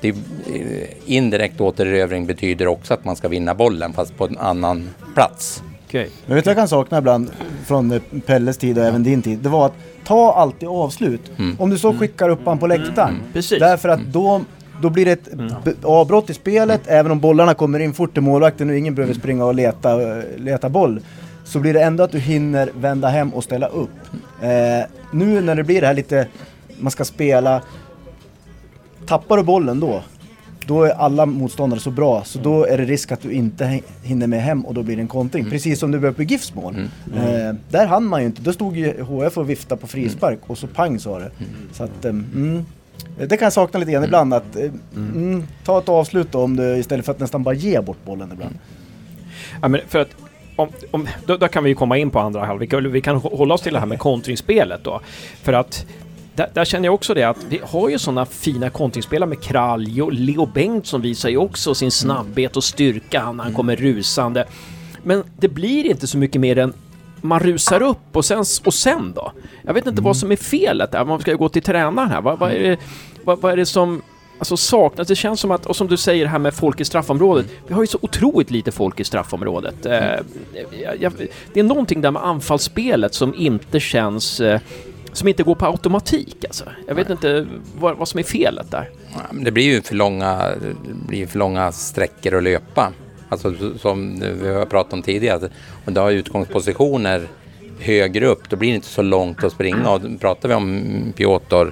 [0.00, 0.14] det är,
[0.54, 5.62] eh, indirekt återerövring betyder också att man ska vinna bollen fast på en annan plats.
[5.86, 6.08] Okay.
[6.26, 7.30] Men vet du vad jag kan sakna ibland
[7.66, 9.38] från eh, Pelles tid och även din tid?
[9.38, 11.20] Det var att ta alltid avslut.
[11.38, 11.56] Mm.
[11.60, 13.20] Om du så skickar upp han på läktaren.
[13.34, 13.42] Mm.
[13.58, 14.40] Därför att då
[14.84, 15.52] då blir det ett mm.
[15.82, 17.00] avbrott i spelet, mm.
[17.00, 19.96] även om bollarna kommer in fort till målvakten och ingen behöver springa och leta,
[20.36, 21.00] leta boll.
[21.44, 23.90] Så blir det ändå att du hinner vända hem och ställa upp.
[24.42, 26.26] Eh, nu när det blir det här lite,
[26.78, 27.62] man ska spela,
[29.06, 30.02] tappar du bollen då,
[30.66, 34.26] då är alla motståndare så bra så då är det risk att du inte hinner
[34.26, 35.40] med hem och då blir det en kontring.
[35.40, 35.50] Mm.
[35.50, 36.74] Precis som det blev på GIFs mål.
[36.74, 36.88] Mm.
[37.12, 37.48] Mm.
[37.48, 38.42] Eh, där hann man ju inte.
[38.42, 41.30] Då stod ju HF och viftade på frispark och så pang sa det.
[41.38, 41.50] Mm.
[41.72, 42.66] Så att, mm,
[43.16, 44.08] det kan jag sakna lite grann mm.
[44.08, 45.46] ibland att eh, mm.
[45.64, 48.58] ta ett avslut då om du, istället för att nästan bara ge bort bollen ibland.
[49.62, 50.08] Ja, men för att
[50.56, 52.72] om, om, då, då, kan vi komma in på andra halvlek.
[52.72, 55.00] Vi, vi kan hålla oss till det här med kontringsspelet då.
[55.42, 55.86] För att
[56.34, 60.02] där, där, känner jag också det att vi har ju sådana fina kontringsspelare med Kralj
[60.02, 63.54] och Leo Bengtsson visar ju också sin snabbhet och styrka när han mm.
[63.54, 64.46] kommer rusande.
[65.02, 66.72] Men det blir inte så mycket mer än
[67.24, 69.32] man rusar upp och sen, och sen då?
[69.62, 70.04] Jag vet inte mm.
[70.04, 72.20] vad som är felet där, man ska gå till tränaren här.
[72.20, 72.78] Vad, vad, är det,
[73.24, 74.02] vad, vad är det som
[74.38, 75.08] alltså saknas?
[75.08, 77.82] Det känns som att, och som du säger här med folk i straffområdet, vi har
[77.82, 79.86] ju så otroligt lite folk i straffområdet.
[79.86, 80.02] Eh,
[81.00, 81.12] jag,
[81.52, 84.60] det är någonting där med anfallsspelet som inte känns eh,
[85.12, 86.64] som inte går på automatik alltså.
[86.86, 87.46] Jag vet inte
[87.78, 88.90] vad, vad som är felet där.
[89.32, 92.92] Det blir ju för långa, det blir för långa sträckor att löpa.
[93.34, 95.48] Alltså som vi har pratat om tidigare.
[95.84, 97.28] Om du har utgångspositioner
[97.80, 99.90] högre upp, då blir det inte så långt att springa.
[99.90, 100.82] Och pratar vi om
[101.16, 101.66] Piotr,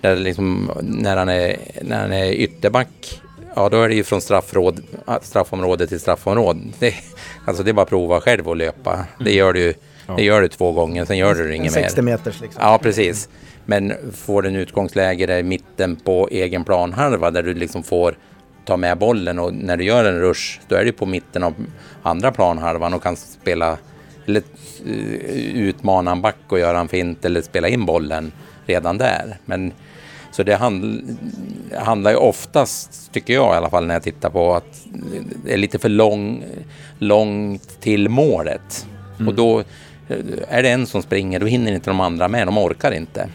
[0.00, 3.20] där liksom, när, han är, när han är ytterback,
[3.54, 4.80] ja då är det ju från straffråd,
[5.22, 6.60] straffområde till straffområde.
[6.78, 6.94] Det,
[7.44, 9.04] alltså det är bara att prova själv att löpa.
[9.18, 9.74] Det gör du
[10.06, 10.14] Ja.
[10.16, 11.82] Det gör du två gånger, sen gör du inget mer.
[11.82, 12.62] 60 meters liksom.
[12.62, 13.28] Ja, precis.
[13.64, 18.16] Men får du en utgångsläge där i mitten på egen planhalva där du liksom får
[18.64, 21.54] ta med bollen och när du gör en rush då är du på mitten av
[22.02, 23.78] andra planhalvan och kan spela
[24.26, 24.42] eller
[24.86, 28.32] eh, utmana en back och göra en fint eller spela in bollen
[28.66, 29.36] redan där.
[29.44, 29.72] Men
[30.32, 30.98] så det handl
[31.78, 34.86] handlar ju oftast, tycker jag i alla fall när jag tittar på att
[35.44, 36.44] det är lite för lång,
[36.98, 38.86] långt till målet.
[39.16, 39.28] Mm.
[39.28, 39.64] Och då
[40.48, 43.28] är det en som springer då hinner inte de andra med, de orkar inte.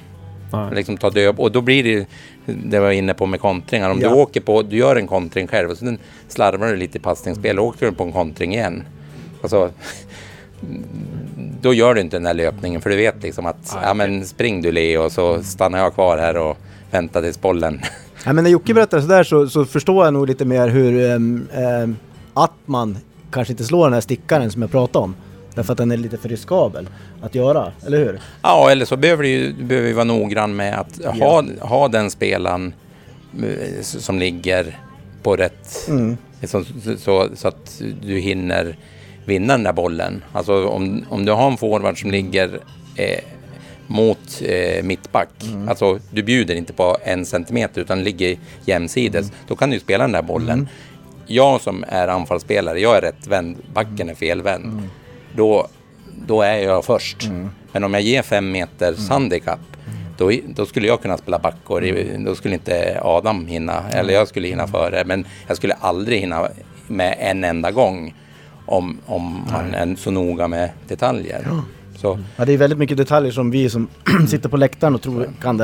[0.71, 2.07] Liksom ta död, och då blir det
[2.53, 3.89] det jag var inne på med kontringar.
[3.89, 4.09] Om ja.
[4.09, 7.59] du åker på, du gör en kontring själv och sen slarvar du lite i passningsspel
[7.59, 8.83] och åker du på en kontring igen.
[9.41, 9.71] Alltså,
[11.61, 14.25] då gör du inte den där löpningen för du vet liksom att ja, ja men
[14.25, 16.57] spring du Leo så stannar jag kvar här och
[16.91, 17.81] väntar tills bollen.
[18.25, 21.97] Ja, men när Jocke berättar sådär så, så förstår jag nog lite mer hur ähm,
[22.33, 22.97] att man
[23.31, 25.15] kanske inte slår den här stickaren som jag pratade om.
[25.57, 26.89] Därför att den är lite för riskabel
[27.21, 28.19] att göra, eller hur?
[28.41, 31.11] Ja, eller så behöver du, du behöver vara noggrann med att ja.
[31.11, 32.73] ha, ha den spelaren
[33.43, 34.79] eh, som ligger
[35.23, 35.87] på rätt...
[35.87, 36.17] Mm.
[36.43, 36.63] Så,
[36.97, 38.77] så, så, att du hinner
[39.25, 40.23] vinna den där bollen.
[40.31, 42.59] Alltså om, om du har en forward som ligger
[42.95, 43.19] eh,
[43.87, 45.43] mot eh, mittback.
[45.43, 45.69] Mm.
[45.69, 49.29] Alltså du bjuder inte på en centimeter utan ligger jämsides.
[49.29, 49.35] Mm.
[49.47, 50.49] Då kan du spela den där bollen.
[50.49, 50.67] Mm.
[51.27, 54.65] Jag som är anfallsspelare, jag är rätt vänd, backen är felvänd.
[54.65, 54.89] Mm
[55.37, 55.67] då
[56.27, 57.23] då är jag först.
[57.25, 57.49] Mm.
[57.71, 59.59] Men om jag ger fem meters handikapp,
[60.17, 64.13] då, då skulle jag kunna spela back och det- då skulle inte Adam hinna, eller
[64.13, 65.03] jag skulle hinna före.
[65.05, 66.47] Men jag skulle aldrig hinna
[66.87, 68.13] med en enda gång
[68.65, 71.47] om, om man är så noga med detaljer.
[71.97, 73.87] Så, Ja, det är väldigt mycket detaljer som vi som
[74.27, 75.57] sitter på läktaren och tror kan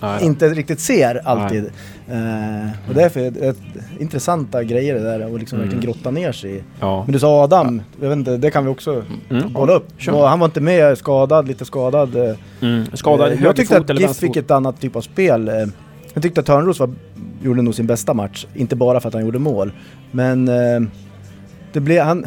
[0.00, 0.24] Nej.
[0.24, 1.70] inte riktigt ser alltid.
[2.10, 3.54] Eh, och därför är det
[3.98, 6.62] intressanta grejer det där och liksom verkligen grotta ner sig i.
[6.80, 7.02] Ja.
[7.04, 9.52] Men du sa Adam, jag vet inte, det kan vi också Mm.
[9.52, 9.86] bolla upp.
[10.12, 12.16] Och han var inte med, skadad, lite skadad.
[12.16, 12.34] eh.
[12.60, 12.86] Mm.
[12.92, 15.48] Skadad Eh, jag tyckte att GIF fick ett annat typ av spel.
[15.48, 15.54] Eh,
[16.14, 16.90] Jag tyckte att Törnros var,
[17.42, 19.72] gjorde nog sin bästa match, inte bara för att han gjorde mål.
[20.10, 20.80] Men eh,
[21.72, 22.26] det blev, han,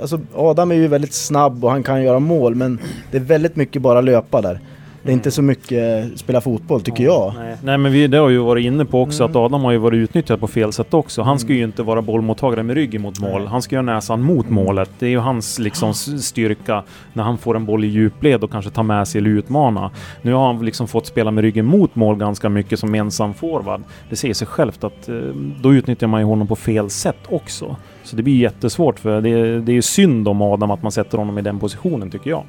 [0.00, 2.78] alltså Adam är ju väldigt snabb och han kan göra mål men
[3.10, 4.60] det är väldigt mycket bara löpa där.
[5.04, 7.32] Det är inte så mycket spela fotboll tycker jag.
[7.38, 9.30] Nej, nej men vi, det har ju varit inne på också Mm.
[9.32, 11.22] att Adam har ju varit utnyttjad på fel sätt också.
[11.22, 13.40] Han ska ju inte vara bollmottagare med ryggen mot mål.
[13.40, 13.48] Nej.
[13.48, 14.90] Han ska göra näsan mot målet.
[14.98, 18.70] Det är ju hans liksom styrka när han får en boll i djupled och kanske
[18.70, 19.90] ta med sig eller utmana.
[20.22, 23.80] Nu har han liksom fått spela med ryggen mot mål ganska mycket som ensam forward.
[24.10, 25.14] Det säger sig självt att eh,
[25.62, 27.76] då utnyttjar man ju honom på fel sätt också.
[28.02, 31.18] Så det blir jättesvårt för det, det är ju synd om Adam att man sätter
[31.18, 32.42] honom i den positionen tycker jag.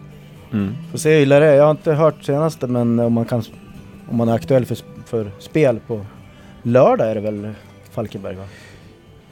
[0.54, 0.74] Mm.
[0.92, 1.56] Får se hur illa det är.
[1.56, 3.44] Jag har inte hört senaste men om man kan
[4.10, 6.06] om man är aktuell för, för spel på
[6.64, 7.52] lördag är det väl
[7.92, 8.44] Falkenberg va?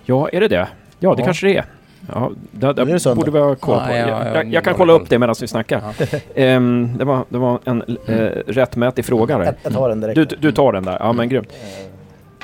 [0.06, 0.67] Ja, är det det?
[0.99, 1.26] Ja, det Ja.
[1.26, 1.65] kanske det är.
[2.13, 3.93] Ja, det, det det borde vi ha koll Ja, på.
[3.93, 5.02] ja, jag, ja, jag, jag jag kan kolla koll.
[5.02, 5.82] upp det medan vi snackar.
[6.36, 8.15] Ehm, det, var, det var en eh,
[8.47, 9.45] rättmätig fråga där.
[9.45, 10.15] Jag, jag tar den direkt.
[10.30, 11.47] Du, du tar den där, ja men grymt.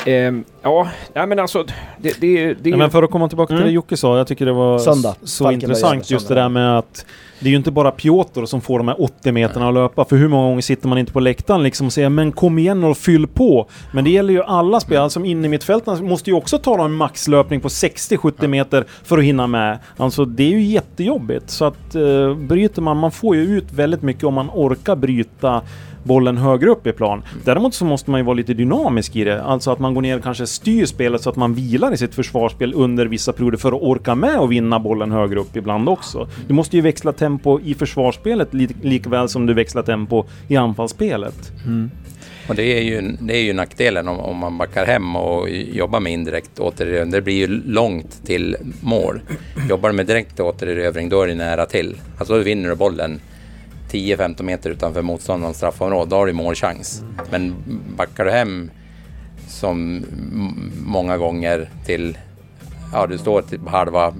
[0.05, 1.63] Ehm, ja, nej men alltså,
[1.97, 2.77] det, det, det är Nej, ju...
[2.77, 3.67] men för att komma tillbaka till Mm.
[3.67, 5.15] det Jocke sa, jag tycker det var Söndag.
[5.23, 7.05] så Falkenberg intressant just det där med att
[7.39, 10.15] det är ju inte bara Piotr som får de här 80 meterna att löpa, för
[10.15, 12.97] hur många gånger sitter man inte på läktaren liksom och säger men kom igen och
[12.97, 13.67] fyll på.
[13.91, 16.93] Men det gäller ju alla spelare, som inne i mittfälten måste ju också ta en
[16.93, 19.79] maxlöpning på 60-70 meter för att hinna med.
[19.97, 21.49] Alltså det är ju jättejobbigt.
[21.49, 25.61] Så att uh, bryter man, man får ju ut väldigt mycket om man orkar bryta
[26.03, 27.23] bollen högre upp i plan.
[27.45, 29.43] Däremot så måste man ju vara lite dynamisk i det.
[29.43, 32.15] Alltså att man går ner och kanske styr spelet så att man vilar i sitt
[32.15, 36.27] försvarsspel under vissa perioder för att orka med och vinna bollen högre upp ibland också.
[36.47, 41.51] Du måste ju växla tempo i försvarsspelet li likväl som du växlar tempo i anfallsspelet.
[41.65, 41.91] Mm.
[42.49, 45.99] Och det är ju, det är ju nackdelen om, om man backar hem och jobbar
[45.99, 47.11] med indirekt återerövring.
[47.11, 49.21] Det blir ju långt till mål.
[49.69, 51.95] Jobbar du med direkt återerövring då är det nära till.
[52.17, 53.19] Alltså då vinner du bollen
[53.91, 56.09] 10-15 meter utanför motståndarens straffområde.
[56.09, 57.03] Då har du målchans.
[57.31, 57.55] Men
[57.97, 58.71] backar du hem
[59.47, 60.05] som
[60.85, 62.17] många gånger till,
[62.93, 64.13] ja du står till halva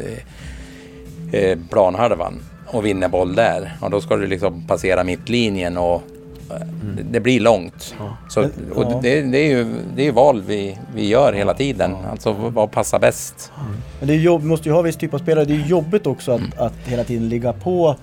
[0.00, 3.76] eh, eh, planhalvan och vinner boll där.
[3.80, 6.02] Och då ska du liksom passera mittlinjen och
[6.50, 6.66] eh,
[7.10, 7.94] det, blir långt.
[8.28, 8.40] Så,
[8.74, 9.00] och Ja.
[9.02, 11.94] det, det är ju det är ju val vi, vi gör hela tiden.
[12.10, 13.52] Alltså vad passar bäst.
[13.98, 15.44] Men det jobb, måste ju ha viss typ av spelare.
[15.44, 17.96] Det är jobbigt också att, att hela tiden ligga på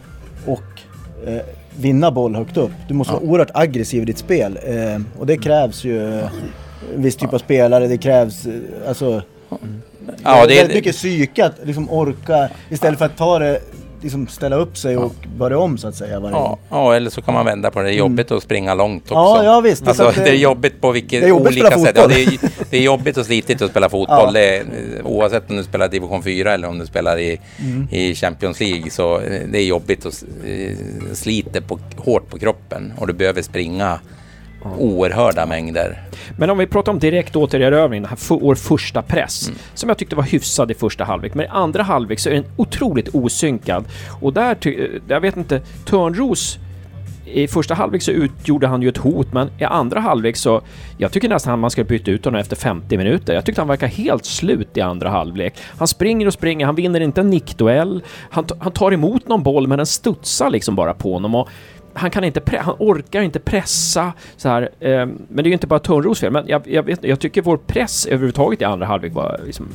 [0.45, 0.63] och
[1.27, 1.41] eh,
[1.79, 2.71] vinna boll högt upp.
[2.87, 4.59] Du måste vara oerhört aggressiv i ditt spel.
[4.63, 6.29] Eh, och det krävs ju eh,
[6.95, 7.87] en viss typ av spelare.
[7.87, 8.53] Det krävs eh,
[8.87, 9.21] alltså...
[10.23, 13.59] Ja, det väldigt är, mycket psyke att liksom orka istället för att ta det,
[14.01, 17.21] liksom ställa upp sig och börja om så att säga varje ja, ja, eller så
[17.21, 17.85] kan man vända på det.
[17.87, 19.13] Det är jobbigt att springa långt också.
[19.13, 19.87] Ja, ja visst.
[19.87, 21.95] Alltså, det är jobbigt på vilket, det är jobbigt olika sätt.
[21.95, 24.35] Ja, det, är, det är jobbigt och slitigt att spela fotboll.
[24.35, 24.39] Ja.
[24.39, 24.65] Är,
[25.03, 27.87] oavsett om du spelar division 4 eller om du spelar i, Mm.
[27.91, 30.13] i Champions League så eh, det är jobbigt och
[30.47, 30.75] eh,
[31.13, 33.99] sliter på, hårt på kroppen och du behöver springa
[34.73, 36.03] oerhörda mängder.
[36.37, 40.71] Men om vi pratar om direkt återerövring, vår första press, som jag tyckte var hyfsad
[40.71, 41.33] i första halvlek.
[41.33, 43.85] Men i andra halvlek så är den otroligt osynkad.
[44.21, 46.59] Och där, ty, jag vet inte, Törnros
[47.33, 50.61] i första halvlek så utgjorde han ju ett hot, men i andra halvlek så...
[50.97, 53.33] Jag tycker nästan man ska byta ut honom efter 50 minuter.
[53.33, 55.53] Jag tyckte han verkar helt slut i andra halvlek.
[55.77, 58.03] Han springer och springer, han vinner inte en nickduell.
[58.29, 61.35] Han, han tar emot någon boll, men den studsar liksom bara på honom.
[61.35, 61.49] Och
[61.97, 64.69] han kan inte, pre- han orkar inte pressa så här.
[64.79, 67.41] Eh, men det är ju inte bara Törnros fel, men jag, jag, vet, jag tycker
[67.41, 69.67] vår press överhuvudtaget i andra halvlek var liksom...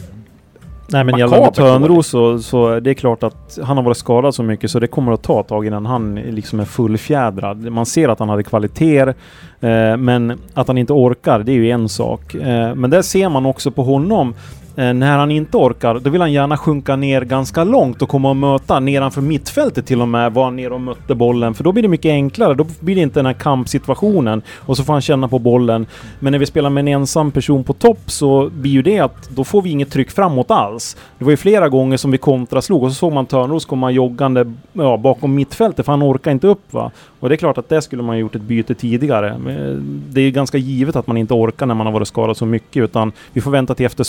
[0.89, 4.43] Nej men gällande Törnros så, så det är klart att han har varit skadad så
[4.43, 7.73] mycket så det kommer att ta ett tag innan han liksom är fullfjädrad.
[7.73, 9.15] Man ser att han hade kvaliteter
[9.61, 12.35] eh, men att han inte orkar det är ju en sak.
[12.35, 14.35] Eh, men där ser man också på honom
[14.77, 18.31] Eh, när han inte orkar, då vill han gärna sjunka ner ganska långt och komma
[18.31, 20.33] och möta nedanför mittfältet till och med.
[20.33, 21.55] Var han nere och mötte bollen.
[21.55, 22.55] För då blir det mycket enklare.
[22.55, 24.43] Då blir det inte den här kampsituationen.
[24.57, 25.87] Och så får han känna på bollen.
[26.21, 29.31] Men när vi spelar med en ensam person på topp så blir ju det att
[29.31, 30.97] då får vi inget tryck framåt alls.
[31.19, 34.53] Det var ju flera gånger som vi kontraslog och så såg man Törnros komma joggande
[34.73, 36.91] ja, bakom mittfältet för han orkar inte upp va.
[37.21, 39.39] Och det är klart att det skulle man ha gjort ett byte tidigare.
[39.39, 39.77] Men eh,
[40.11, 42.47] Det är ju ganska givet att man inte orkar när man har varit skadad så
[42.47, 44.05] mycket utan vi får vänta till efter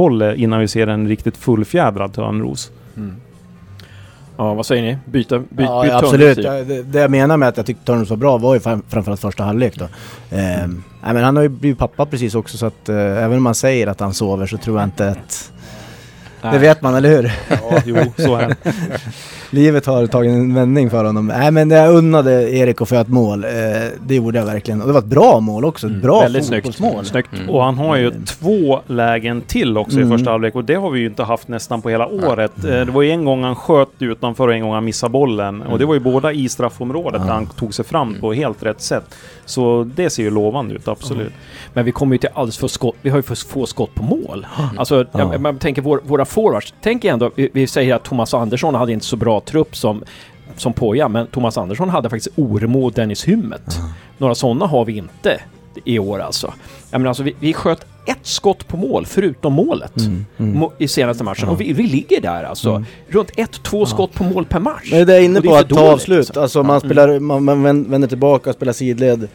[0.00, 2.70] sommaruppehållet innan vi ser en riktigt fullfjädrad Törnros.
[4.36, 4.98] Ja, vad säger ni?
[5.04, 6.38] Byta, byt, ja, byt absolut.
[6.38, 8.82] Ja, det, det jag menar med att jag tyckte Törnros var bra var ju fram-
[8.88, 9.84] framförallt första halvlek då.
[10.30, 13.42] Ehm, nej, men han har ju blivit pappa precis också så att eh, även om
[13.42, 15.52] man säger att han sover så tror jag inte att...
[16.42, 16.58] Det Nej.
[16.58, 17.32] vet man, eller hur?
[17.48, 18.56] Ja, jo, så är det.
[19.52, 21.26] Livet har tagit en vändning för honom.
[21.26, 23.44] Nej men jag unnade Erik att få ett mål.
[23.44, 23.50] Eh,
[24.06, 24.80] det gjorde jag verkligen.
[24.80, 25.86] Och det var ett bra mål också.
[25.86, 26.66] Ett bra Väldigt snyggt.
[26.66, 27.04] fotbollsmål.
[27.04, 27.32] snyggt.
[27.32, 27.50] Mm.
[27.50, 28.24] Och han har ju Mm.
[28.24, 30.08] två lägen till också Mm.
[30.12, 32.52] i första halvlek och det har vi ju inte haft nästan på hela året.
[32.64, 35.62] Eh, Det var ju en gång han sköt utanför och en gång han missade bollen.
[35.62, 38.80] Och det var ju båda i straffområdet där han tog sig fram på helt rätt
[38.80, 39.14] sätt.
[39.44, 41.32] Så det ser ju lovande ut, absolut.
[41.72, 42.94] Men vi kommer ju till alldeles för skott.
[43.02, 44.46] Vi har ju för få skott på mål.
[44.76, 45.18] Alltså, Ja.
[45.32, 46.74] jag, man tänker vår, våra forwards.
[46.82, 50.04] Tänk ändå, vi, vi säger att Thomas Andersson hade inte så bra trupp som,
[50.56, 53.78] som Poja, men Thomas Andersson hade faktiskt Oremo och Dennis Hymmet.
[54.18, 55.40] Några sådana har vi inte
[55.84, 56.52] i år alltså.
[56.90, 59.96] Jag menar alltså, vi, vi sköt ett skott på mål, förutom målet.
[59.96, 60.68] Mm, mm.
[60.78, 61.44] I senaste matchen.
[61.46, 61.52] Ja.
[61.52, 62.70] Och vi, vi ligger där alltså.
[62.70, 62.84] Mm.
[63.08, 64.88] Runt ett, två skott på mål per match.
[64.92, 66.18] Men det är inne på är att ta avslut.
[66.26, 66.42] liksom.
[66.42, 66.80] Alltså man, Ja.
[66.80, 69.28] spelar, man, man vän- vänder tillbaka och spelar sidled.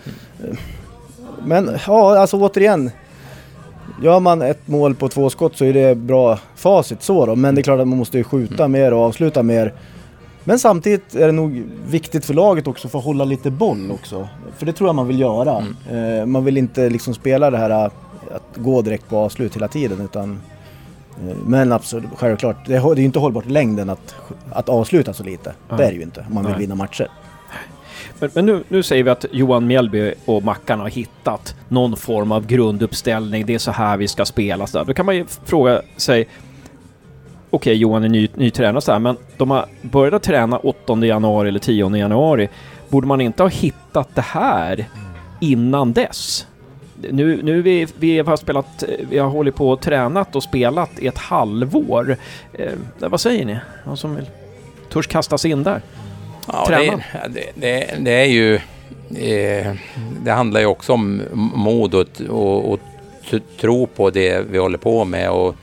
[1.45, 2.91] Men ja, alltså återigen.
[4.01, 7.35] Gör man ett mål på två skott så är det bra facit så då.
[7.35, 9.73] Men det är klart att man måste ju skjuta mer och avsluta mer.
[10.43, 14.27] Men samtidigt är det nog viktigt för laget också för att hålla lite boll också.
[14.57, 15.63] För det tror jag man vill göra.
[15.91, 17.85] Eh, man vill inte liksom spela det här eh,
[18.35, 20.39] att gå direkt på avslut hela tiden utan
[21.27, 24.15] eh, men absolut, självklart, det är ju inte hållbart i längden att,
[24.51, 25.53] att avsluta så lite.
[25.69, 25.77] Nej.
[25.77, 26.61] Det är det ju inte om man vill Nej.
[26.61, 27.07] vinna matcher.
[28.19, 32.31] Men, men nu, nu säger vi att Johan Mjällby och Mackan har hittat någon form
[32.31, 33.45] av grunduppställning.
[33.45, 34.67] Det är så här vi ska spela.
[34.67, 34.85] Så där.
[34.85, 36.27] Då kan man ju fråga sig
[37.49, 41.49] Okej, Johan är ny, ny tränare så här, men de har börjat träna 8 januari
[41.49, 42.49] eller 10 januari.
[42.89, 44.85] Borde man inte ha hittat det här
[45.39, 46.47] innan dess?
[47.11, 51.07] Nu, nu vi, vi har spelat, vi har hållit på och tränat och spelat i
[51.07, 52.17] ett halvår.
[52.53, 53.57] Eh, vad säger ni?
[53.85, 54.25] Någon som vill
[54.89, 55.81] törs kasta sig in där?
[56.47, 57.03] Ja, Träna.
[57.29, 58.55] det, det, det, är ju...
[59.19, 59.73] Eh,
[60.23, 61.21] det handlar ju också om
[61.55, 62.79] mod och, och, och
[63.59, 65.29] tro på det vi håller på med.
[65.29, 65.55] Och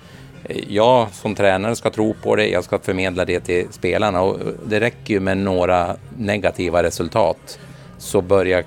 [0.45, 4.23] eh, jag som tränare ska tro på det, jag ska förmedla det till spelarna.
[4.23, 7.59] Och det räcker ju med några negativa resultat
[7.99, 8.64] så börjar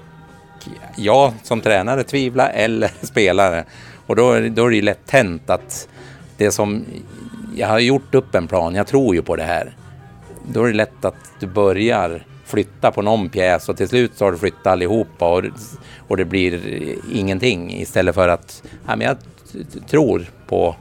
[0.98, 3.64] jag som tränare tvivla eller spelare.
[4.08, 5.88] Och då, är- då är det ju lätt hänt att
[6.38, 6.86] det som...
[7.58, 9.76] Jag har gjort upp en plan, jag tror ju på det här
[10.54, 14.26] då är det lätt att du börjar flytta på någon pjäs och till slut så
[14.26, 15.44] har du flyttat allihopa och,
[16.08, 16.62] och det blir
[17.14, 19.18] ingenting istället för att ja, men jag
[19.88, 20.76] tror på,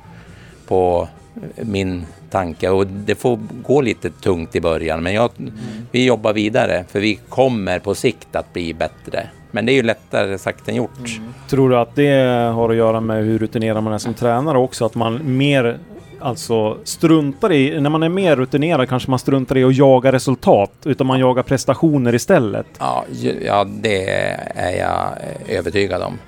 [0.67, 1.09] på
[1.57, 5.31] min tanke och det får gå lite tungt i början men jag,
[5.91, 9.29] vi jobbar vidare för vi kommer på sikt att bli bättre.
[9.51, 10.99] Men det är ju lättare sagt än gjort.
[10.99, 11.35] Mm.
[11.49, 12.11] Tror du att det
[12.55, 14.87] har att göra med hur rutinerad man är som tränare också?
[14.87, 15.79] Att man mer
[16.25, 20.73] Alltså struntar i, när man är mer rutinerad kanske man struntar i att jaga resultat
[20.85, 22.67] utan man jagar prestationer istället.
[22.79, 23.05] Ja,
[23.41, 24.11] ja, det
[24.55, 25.09] är jag
[25.49, 26.19] eh, övertygad om.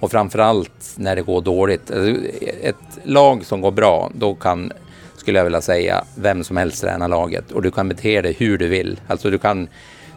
[0.00, 1.90] Och framförallt när det går dåligt.
[1.90, 2.22] Alltså,
[2.62, 4.72] ett lag som går bra, då kan,
[5.16, 7.52] skulle jag vilja säga, vem som helst träna laget.
[7.52, 9.00] Och du kan bete dig hur du vill.
[9.06, 9.68] Alltså du kan,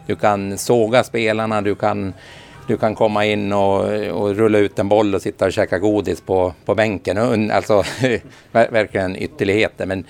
[0.06, 2.12] du kan såga spelarna, du kan,
[2.70, 6.20] du kan komma in och, och rulla ut en boll och sitta och käka godis
[6.20, 7.50] på, på bänken.
[7.50, 7.84] Alltså,
[8.52, 9.86] verkligen ytterligheter.
[9.86, 10.04] Men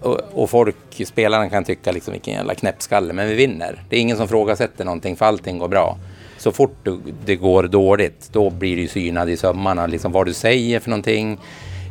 [0.00, 3.82] och, och folk, spelarna kan tycka liksom vilken jävla knäppskalle, men vi vinner.
[3.88, 5.98] Det är ingen som frågasätter någonting för allting går bra.
[6.38, 9.86] Så fort du, det går dåligt, då blir du synad i sömmarna.
[9.86, 11.38] Liksom vad du säger för någonting,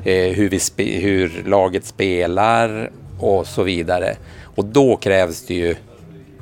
[0.05, 4.15] eh, hur, vi spe, hur laget spelar och så vidare.
[4.55, 5.75] Och då krävs det ju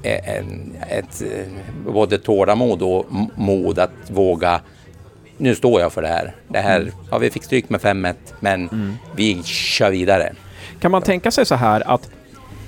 [0.03, 3.05] en, ett, eh, både tålamod och
[3.35, 4.61] mod att våga
[5.37, 6.35] nu står jag för det här.
[6.47, 8.69] Det här ja, vi fick stryk med 5-1, men
[9.15, 10.33] vi kör vidare.
[10.79, 12.09] Kan man tänka sig så här att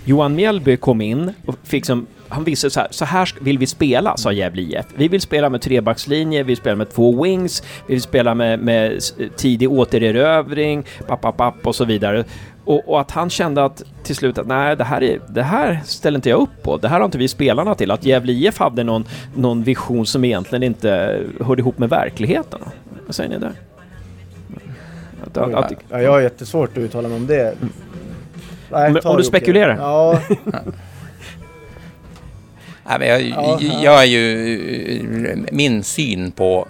[0.05, 3.65] Johan Mjällby kom in och fick som han visste så här, så här vill vi
[3.65, 4.85] spela, sa Gävle IF.
[4.95, 8.59] Vi vill spela med trebackslinje, vi vill spela med två wings, vi vill spela med,
[8.59, 8.99] med
[9.37, 12.23] tidig återerövring, papp, papp, papp och så vidare.
[12.69, 15.79] Och, och att han kände att till slut att nej, det här, är, det här
[15.85, 16.77] ställer inte jag upp på.
[16.77, 17.91] Det här har inte vi spelarna till.
[17.91, 19.05] Att Gävle IF hade någon,
[19.35, 22.59] någon vision som egentligen inte hörde ihop med verkligheten.
[23.05, 23.51] Vad säger ni där?
[25.25, 27.55] Att, att, att, Ja, jag har jättesvårt att uttala mig om det.
[28.71, 28.93] Nej, Mm.
[28.93, 29.77] Men ta om du spekulerar?
[29.77, 30.19] Ja,
[32.89, 33.79] Nej, men jag, Ja, ja.
[33.83, 35.45] jag är ju...
[35.51, 36.67] Min syn på,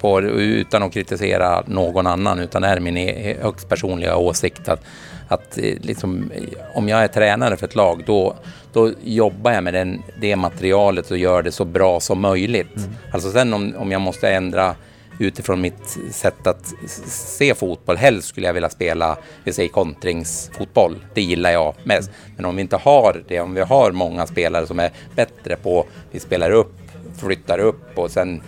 [0.00, 4.84] på, utan att kritisera någon annan, utan det är min e- högst personliga åsikt att,
[5.28, 6.30] att eh, liksom,
[6.74, 8.36] om jag är tränare för ett lag, då,
[8.72, 12.88] då jobbar jag med den, det materialet och gör det så bra som möjligt.
[13.12, 14.74] Alltså sen om, om jag måste ändra
[15.18, 16.74] utifrån mitt sätt att
[17.10, 17.96] se fotboll.
[17.96, 20.96] Helst skulle jag vilja spela, vi säger kontringsfotboll.
[21.14, 22.10] Det gillar jag mest.
[22.36, 25.86] Men om vi inte har det, om vi har många spelare som är bättre på,
[26.10, 26.74] vi spelar upp,
[27.18, 28.42] flyttar upp och sen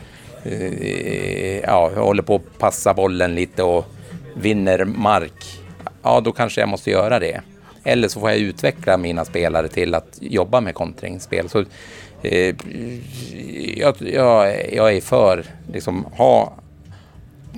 [0.45, 3.85] eh, ja, håller på att passa bollen lite och
[4.35, 5.60] vinner mark.
[6.03, 7.41] Ja, då kanske jag måste göra det.
[7.85, 11.49] Eller så får jag utveckla mina spelare till att jobba med kontringsspel.
[11.49, 11.65] Så,
[12.23, 12.55] eh,
[13.77, 16.53] jag, jag, jag är för, liksom, ha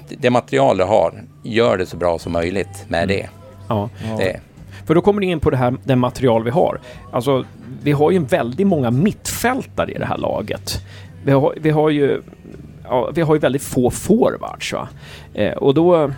[0.08, 3.28] det material du har, gör det så bra som möjligt med det.
[3.68, 3.88] Ja.
[4.18, 4.40] det.
[4.86, 6.80] För då kommer ni in på det här, det material vi har.
[7.12, 7.44] Alltså,
[7.82, 10.80] vi har ju väldigt många mittfältare i det här laget.
[11.24, 12.22] Vi har, vi har ju
[12.84, 14.72] ja, vi har ju väldigt få forwards.
[14.72, 14.88] Va?
[15.34, 16.10] Eh, och då...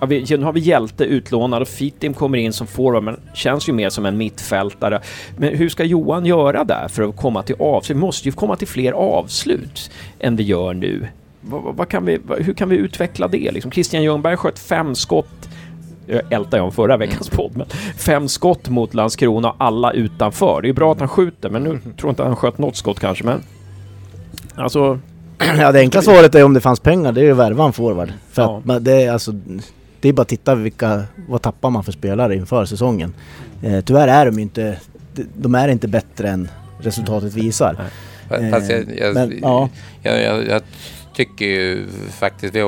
[0.00, 3.68] Ja, vi, nu har vi Hjälte utlånad och Fitim kommer in som forward men känns
[3.68, 5.00] ju mer som en mittfältare.
[5.36, 7.96] Men hur ska Johan göra där för att komma till avslut?
[7.96, 11.08] Vi måste ju komma till fler avslut än vi gör nu.
[11.40, 13.50] Vad, vad kan vi, hur kan vi utveckla det?
[13.52, 15.48] Liksom Christian Ljungberg sköt fem skott
[16.06, 17.66] jag ältade om förra veckans podd, men
[17.98, 20.62] fem skott mot Landskrona, alla utanför.
[20.62, 23.00] Det är bra att han skjuter, men nu tror jag inte han sköt något skott
[23.00, 23.42] kanske, men...
[24.54, 24.98] Alltså...
[25.58, 27.72] Ja, det enkla svaret är om det fanns pengar, det är ju att värva en
[27.72, 28.12] forward.
[28.30, 28.62] För ja.
[28.74, 29.32] att det är alltså...
[30.00, 31.04] Det är bara att titta vilka...
[31.28, 33.14] Vad tappar man för spelare inför säsongen?
[33.62, 34.76] Eh, tyvärr är de inte...
[35.36, 36.48] De är inte bättre än
[36.80, 37.76] resultatet visar.
[38.50, 39.68] Fast jag, jag, men, ja.
[40.02, 40.62] jag, jag, jag
[41.16, 42.60] tycker ju faktiskt, vi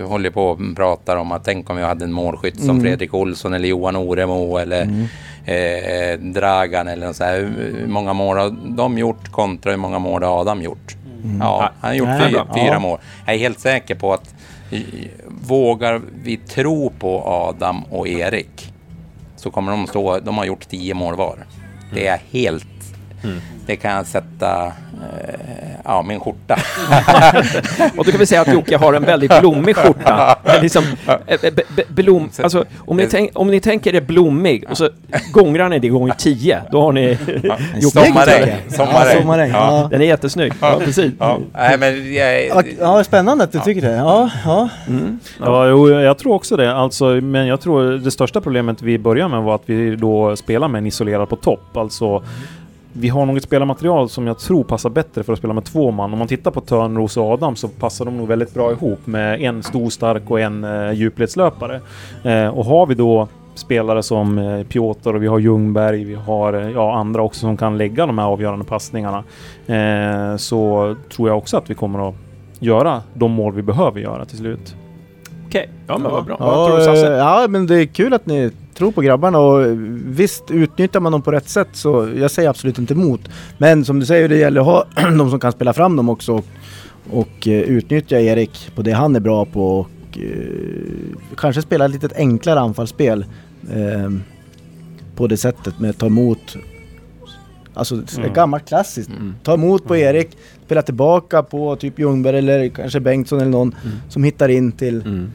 [0.00, 2.82] håller på och pratar om att tänk om jag hade en målskytt som mm.
[2.82, 5.06] Fredrik Olsson eller Johan Oremo eller mm.
[5.44, 7.40] eh, Dragan eller så här.
[7.40, 10.96] Hur många mål har de gjort kontra hur många mål har Adam gjort?
[11.24, 11.40] Mm.
[11.40, 12.78] Ja, han har gjort Nej, fyra, fyra ja.
[12.78, 12.98] mål.
[13.26, 14.34] Jag är helt säker på att
[15.28, 18.72] vågar vi tro på Adam och Erik
[19.36, 21.46] så kommer de stå, de har gjort tio mål var.
[21.94, 22.73] Det är helt
[23.24, 23.40] Mm.
[23.66, 24.72] Det kan jag sätta eh,
[25.84, 26.54] ja, min skjorta.
[27.96, 30.38] och då kan vi säga att Jocke har en väldigt blommig skjorta.
[30.62, 30.84] liksom,
[31.26, 31.38] eh,
[31.76, 34.88] be, blom, alltså, om, ni tänk, om ni tänker er blommig och så
[35.32, 37.16] gångrar ni det gånger tio, då har ni
[37.92, 38.56] Sommarregn.
[38.68, 39.52] Sommarregn.
[39.52, 39.88] Ja, ja.
[39.90, 40.52] Den är jättesnygg.
[40.60, 41.12] Ja, precis.
[41.18, 41.38] Ja.
[41.52, 43.96] Nej, men jag, ja, spännande att du tycker det.
[43.96, 44.68] Ja, ja.
[44.88, 45.18] Mm.
[45.40, 46.74] ja jo, jag tror också det.
[46.74, 50.68] Alltså, men jag tror det största problemet vi började med var att vi då spelar
[50.68, 51.76] med en isolerad på topp.
[51.76, 52.22] Alltså
[52.96, 56.12] vi har något spelarmaterial som jag tror passar bättre för att spela med två man.
[56.12, 59.40] Om man tittar på Törnros och Adam så passar de nog väldigt bra ihop med
[59.40, 61.80] en stor, stark och en eh, djupledslöpare.
[62.24, 66.52] Eh, och har vi då spelare som eh, Piotr och vi har Ljungberg, vi har
[66.52, 69.24] eh, ja, andra också som kan lägga de här avgörande passningarna.
[69.66, 72.14] Eh, så tror jag också att vi kommer att
[72.58, 74.76] göra de mål vi behöver göra till slut.
[75.46, 75.66] Okej, okay.
[75.86, 76.36] ja men vad bra.
[76.40, 77.12] Ja, vad tror du Sasse?
[77.12, 79.66] Ja men det är kul att ni tror på grabbarna och
[80.04, 83.20] visst utnyttjar man dem på rätt sätt så jag säger absolut inte emot.
[83.58, 84.84] Men som du säger, det gäller att ha
[85.18, 86.44] de som kan spela fram dem också och,
[87.10, 91.90] och uh, utnyttja Erik på det han är bra på och uh, kanske spela ett
[91.90, 93.26] lite enklare anfallsspel
[93.76, 94.18] uh,
[95.16, 96.56] på det sättet med att ta emot
[97.76, 98.32] Alltså mm.
[98.32, 99.10] gammalt klassiskt.
[99.10, 99.34] Mm.
[99.42, 103.96] Ta emot på Erik, spela tillbaka på typ Ljungberg eller kanske Bengtsson eller någon mm.
[104.08, 105.30] som hittar in till mm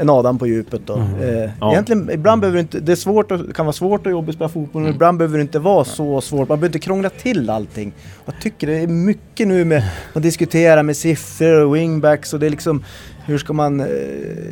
[0.00, 0.94] en Adam på djupet då.
[0.94, 1.20] Mm.
[1.20, 1.72] Eh, ja.
[1.72, 4.34] Egentligen, ibland behöver det inte, det är svårt och, kan vara svårt och jobbigt att
[4.34, 4.94] spela fotboll, men mm.
[4.94, 6.48] ibland behöver det inte vara så svårt.
[6.48, 7.92] Man behöver inte krångla till allting.
[8.24, 9.82] Jag tycker det är mycket nu med
[10.12, 12.84] att diskutera med siffror och wingbacks och det är liksom,
[13.24, 13.86] hur ska man eh,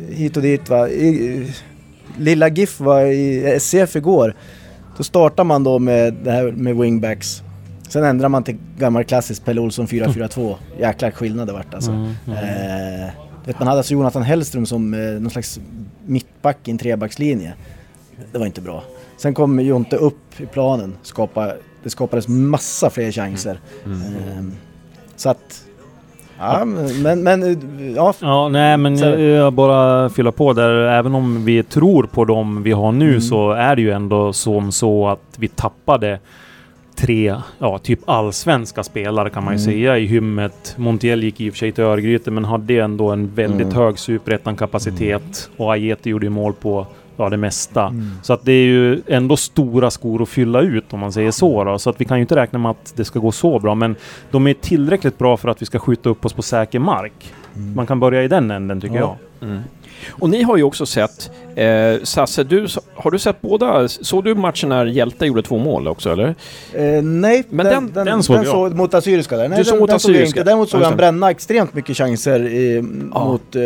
[0.09, 0.89] hit och dit va.
[0.89, 1.47] I,
[2.17, 4.35] lilla GIF var i SCF igår.
[4.97, 7.41] Då startar man då med det här med wingbacks.
[7.89, 10.55] Sen ändrar man till gammal klassisk Pelle Olsson 4-4-2.
[10.79, 11.91] Jäkla skillnad det vart alltså.
[11.91, 12.37] Mm, mm.
[12.37, 13.09] Eh,
[13.45, 15.59] Vet, man hade alltså Jonathan Hellström som eh, någon slags
[16.05, 17.53] mittback i en trebackslinje.
[18.31, 18.83] Det var inte bra.
[19.17, 23.59] Sen kom Jonte upp i planen, skapa, det skapades massa fler chanser.
[23.85, 24.01] Mm.
[24.31, 24.51] Mm.
[25.15, 25.63] så att...
[26.39, 27.41] Ja, men, men
[27.95, 28.13] ja.
[28.19, 29.05] Ja, nej men så.
[29.05, 30.69] jag bara fylla på där.
[30.69, 33.21] Även om vi tror på dem vi har nu mm.
[33.21, 36.19] så är det ju ändå som så att vi tappade
[36.95, 39.65] tre, ja, typ allsvenska spelare kan man ju mm.
[39.65, 40.75] säga i hymmet.
[40.77, 43.77] Montiel gick i och för sig till Örgryte men hade ändå en väldigt mm.
[43.77, 45.49] hög superettan-kapacitet.
[45.49, 45.57] Mm.
[45.57, 46.87] Och Ajeti gjorde ju mål på
[47.17, 47.85] ja, det mesta.
[47.85, 48.11] Mm.
[48.21, 51.63] Så att det är ju ändå stora skor att fylla ut om man säger så.
[51.63, 51.79] Då.
[51.79, 53.75] Så att vi kan ju inte räkna med att det ska gå så bra.
[53.75, 53.95] Men
[54.31, 57.33] de är tillräckligt bra för att vi ska skjuta upp oss på säker mark.
[57.55, 57.75] Mm.
[57.75, 59.17] Man kan börja i den änden tycker ja.
[59.39, 59.49] jag.
[59.49, 59.61] Mm.
[60.09, 63.87] Och ni har ju också sett, eh, Sasse, du, har du sett båda?
[63.87, 66.35] Såg du matchen när Hjälte gjorde två mål också eller?
[66.73, 68.51] Eh, nej, Men den, den, den såg den jag.
[68.51, 69.49] Såg, mot Assyriska där.
[69.49, 70.43] Nej, du såg mot Assyriska?
[70.43, 72.75] Däremot såg han bränna extremt mycket chanser i,
[73.13, 73.25] ja.
[73.25, 73.61] mot eh,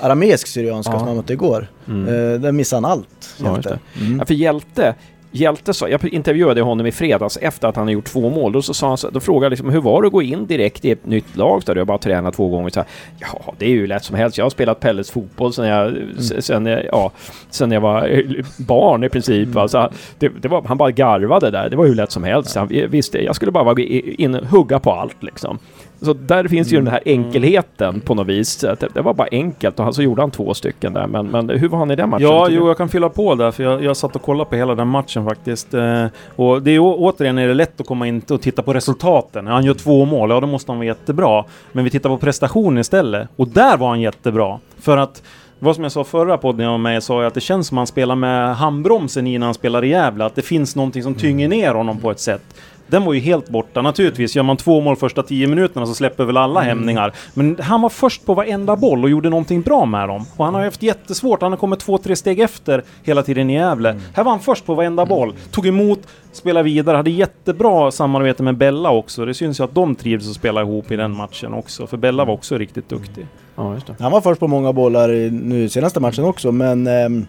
[0.00, 0.98] arameisk syrianska ja.
[0.98, 1.66] som han mötte igår.
[1.88, 2.08] Mm.
[2.08, 3.78] Eh, där missade han allt, Hjälte.
[3.94, 4.18] Ja, mm.
[4.18, 4.94] ja, för Hjälte,
[5.34, 8.52] Hjälte sa, jag intervjuade honom i fredags efter att han har gjort två mål.
[8.52, 10.46] Då, så sa han, så- då frågade jag liksom, hur var det att gå in
[10.46, 11.62] direkt i ett nytt lag?
[11.66, 12.70] Där, jag har bara tränat två gånger.
[12.70, 12.88] Så här,
[13.20, 14.38] ja, det är ju lätt som helst.
[14.38, 17.10] Jag har spelat Pelles fotboll sen jag, s- sen, ja,
[17.50, 18.22] sen jag var
[18.66, 19.48] barn i princip.
[19.48, 19.68] va.
[19.68, 21.70] Så det, det var, han bara garvade där.
[21.70, 22.56] Det var hur lätt som helst.
[22.56, 25.58] Han visste, jag skulle bara vara in och hugga på allt liksom.
[26.02, 28.56] Så där finns ju den här enkelheten på något vis.
[28.56, 31.06] Det, det var bara enkelt och han, så gjorde han två stycken där.
[31.06, 32.26] Men, men hur var han i den matchen?
[32.26, 34.74] Ja, jo, jag kan fylla på där för jag, jag satt och kollade på hela
[34.74, 35.74] den matchen faktiskt.
[35.74, 39.46] Eh, och det är återigen är det lätt att komma in och titta på resultaten.
[39.46, 41.44] Han gör två mål, ja då måste han vara jättebra.
[41.72, 43.28] Men vi tittar på prestationen istället.
[43.36, 44.58] Och där var han jättebra.
[44.78, 45.22] För att
[45.58, 47.78] vad som jag sa förra podden jag var med sa jag att det känns som
[47.78, 50.24] att han spelar med handbromsen i när han spelar i Gävle.
[50.24, 52.42] Att det finns någonting som tynger ner honom på ett sätt.
[52.86, 53.82] Den var ju helt borta.
[53.82, 57.12] Naturligtvis, gör man två mål första tio minuterna så släpper väl alla hämningar.
[57.34, 60.24] Men han var först på varenda boll och gjorde någonting bra med dem.
[60.36, 61.42] Och han har ju haft jättesvårt.
[61.42, 64.00] Han har kommit två, tre steg efter hela tiden i Gävle.
[64.14, 65.34] Här var han först på varenda boll.
[65.50, 66.00] Tog emot,
[66.32, 66.96] spelade vidare.
[66.96, 69.24] Hade jättebra samarbete med Bella också.
[69.24, 71.86] Det syns ju att de trivs att spela ihop i den matchen också.
[71.86, 73.26] För Bella var också riktigt duktig.
[73.56, 73.96] Ja, just det.
[74.00, 77.26] Han var först på många bollar i nu senaste matchen också men ehm,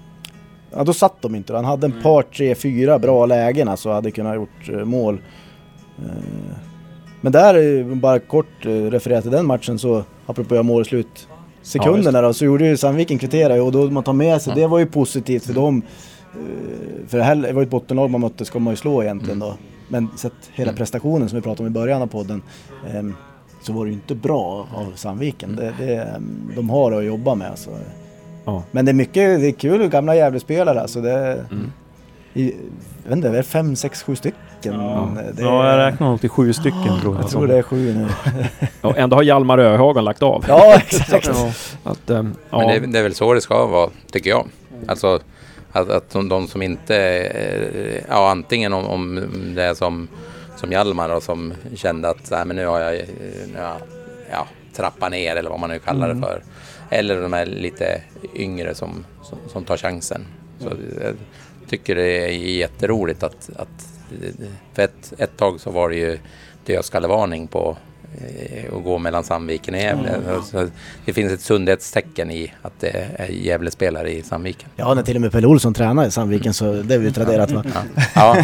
[0.76, 1.54] ja, då satt de inte.
[1.56, 5.20] Han hade en par, tre, fyra bra lägen alltså hade kunnat gjort eh, mål.
[6.00, 6.56] Eh,
[7.22, 10.86] men där, eh, bara kort eh, referera till den matchen så apropå göra mål i
[10.86, 11.28] slut
[11.62, 14.80] sekunderna då, så gjorde ju Sandviken kvittera och då man tar med sig, det var
[14.80, 15.82] ju positivt för dem.
[17.08, 19.54] För det här var ju ett bottenlag man mötte, ska man ju slå egentligen då.
[19.88, 22.42] Men sett hela prestationen som vi pratade om i början av podden
[22.94, 23.16] ehm,
[23.62, 25.56] så var det ju inte bra av Sandviken.
[25.56, 27.70] Det, det, ehm, de har att jobba med alltså.
[28.46, 28.64] Ja.
[28.72, 31.02] Men det är mycket, det är kul gamla Gävlespelare alltså.
[31.02, 31.72] Det, Mm.
[32.34, 32.46] I,
[33.04, 34.40] jag vet inte, det är fem, sex, sju stycken.
[34.64, 37.24] Det, Ja, jag räknar nog till sju stycken tror jag.
[37.24, 38.08] jag tror det är sju nu.
[38.82, 40.46] Och ändå har Hjalmar Öhagen lagt av.
[40.48, 41.28] Ja, exakt.
[41.34, 41.52] Ja.
[41.84, 42.58] Att, ehm, ja.
[42.58, 44.48] Men det, är- det är väl så det ska vara, tycker jag.
[44.88, 45.20] Alltså
[45.72, 46.96] att, att de, de som inte...
[46.98, 49.20] eh, Ja, antingen om, om
[49.56, 50.08] det är som,
[50.56, 53.06] som Hjalmar och som kände att nej, men nu har jag, eh,
[53.54, 53.78] nu har jag
[54.32, 56.44] ja, trappat ner eller vad man nu kallar det för.
[56.90, 58.02] Eller de är lite
[58.36, 60.26] yngre som, som, som tar chansen.
[60.60, 60.70] Så
[61.04, 61.14] jag
[61.78, 63.88] tycker det är jätteroligt att, att
[64.74, 66.18] för ett, ett tag så var det ju
[66.66, 67.78] dödskallevarning på
[68.18, 70.20] eh, att gå mellan Sandviken och Gävle.
[70.46, 70.68] Så
[71.06, 74.70] det finns ett sundhetstecken i att det är Gävlespelare i Sandviken.
[74.76, 77.52] Ja, när till och med Pelle Olsson tränar i Sandviken så det är ju traderat
[77.52, 77.64] va?
[78.16, 78.38] Ja,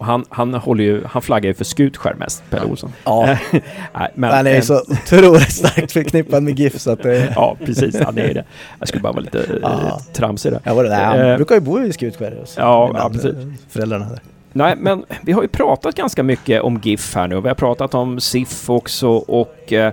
[0.00, 2.92] han, han, håller ju, han flaggar ju för Skutskär mest, Pelle Olsson.
[3.04, 3.36] Ja,
[3.94, 7.32] Nej, men, han är ju så otroligt starkt förknippad med GIF så att det...
[7.36, 8.00] Ja, precis.
[8.00, 8.44] Han är det.
[8.78, 9.80] Jag skulle bara vara lite Ja.
[9.88, 10.00] ja.
[10.12, 10.60] tramsig där.
[10.64, 11.04] Ja, var det där.
[11.04, 12.44] Han Eh, brukar ju bo i Skutskär.
[12.56, 13.24] Ja, ja, precis.
[13.34, 14.20] eh, Föräldrarna där.
[14.52, 17.40] Nej, men vi har ju pratat ganska mycket om GIF här nu.
[17.40, 19.92] Vi har pratat om SIF också och eh, eh,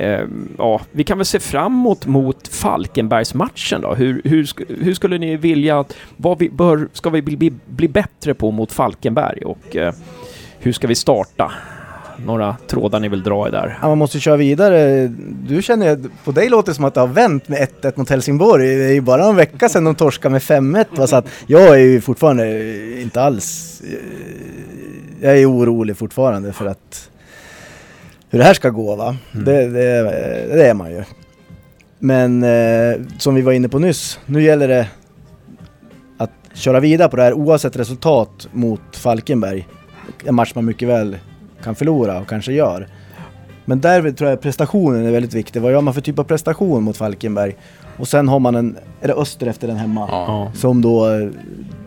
[0.00, 3.94] Ehm, ja, vi kan väl se framåt mot Falkenbergsmatchen då.
[3.94, 4.48] Hur, hur,
[4.84, 8.50] hur skulle ni vilja att, vad vi bör, ska vi bli, bli, bli bättre på
[8.50, 9.94] mot Falkenberg och eh,
[10.58, 11.52] hur ska vi starta?
[12.26, 13.78] Några trådar ni vill dra i där?
[13.82, 15.06] Ja, man måste köra vidare.
[15.48, 18.10] Du känner, ju- på dig låter det som att det har vänt med 1-1 mot
[18.10, 18.66] Helsingborg.
[18.66, 21.06] Det är ju bara en vecka sedan de torskade med 5-1.
[21.06, 23.80] Så att jag är ju fortfarande inte alls...
[23.86, 23.98] Eh,
[25.20, 27.10] jag är orolig fortfarande för att...
[28.30, 29.16] Hur det här ska gå va.
[29.32, 30.02] Det, det,
[30.54, 31.04] det är man ju.
[31.98, 34.88] Men eh, som vi var inne på nyss, nu gäller det
[36.18, 39.66] att köra vidare på det här oavsett resultat mot Falkenberg.
[40.24, 41.16] En match man mycket väl
[41.62, 42.88] kan förlora och kanske gör.
[43.64, 45.62] Men där tror jag prestationen är väldigt viktig.
[45.62, 47.56] Vad gör man för typ av prestation mot Falkenberg?
[47.96, 50.08] Och sen har man en, är det Öster efter den hemma?
[50.10, 50.52] ja.
[50.54, 51.06] Som då,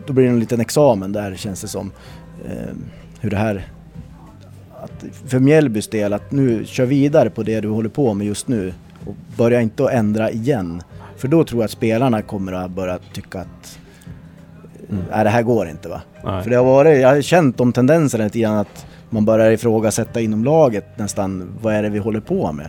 [0.06, 1.90] då blir det en liten examen där känns det som.
[2.46, 2.74] Eh,
[3.20, 3.66] hur det här,
[4.82, 8.48] att för Mjällbys del, att nu kör vidare på det du håller på med just
[8.48, 8.74] nu.
[9.06, 10.82] Och börja inte att ändra igen.
[11.16, 13.78] För då tror jag att spelarna kommer att börja tycka att
[14.90, 15.04] Mm.
[15.10, 16.02] nej det här går inte va.
[16.24, 16.42] Nej.
[16.42, 20.20] För det har varit, jag har känt de tendenserna lite grann att man börjar ifrågasätta
[20.20, 22.68] inom laget nästan, vad är det vi håller på med?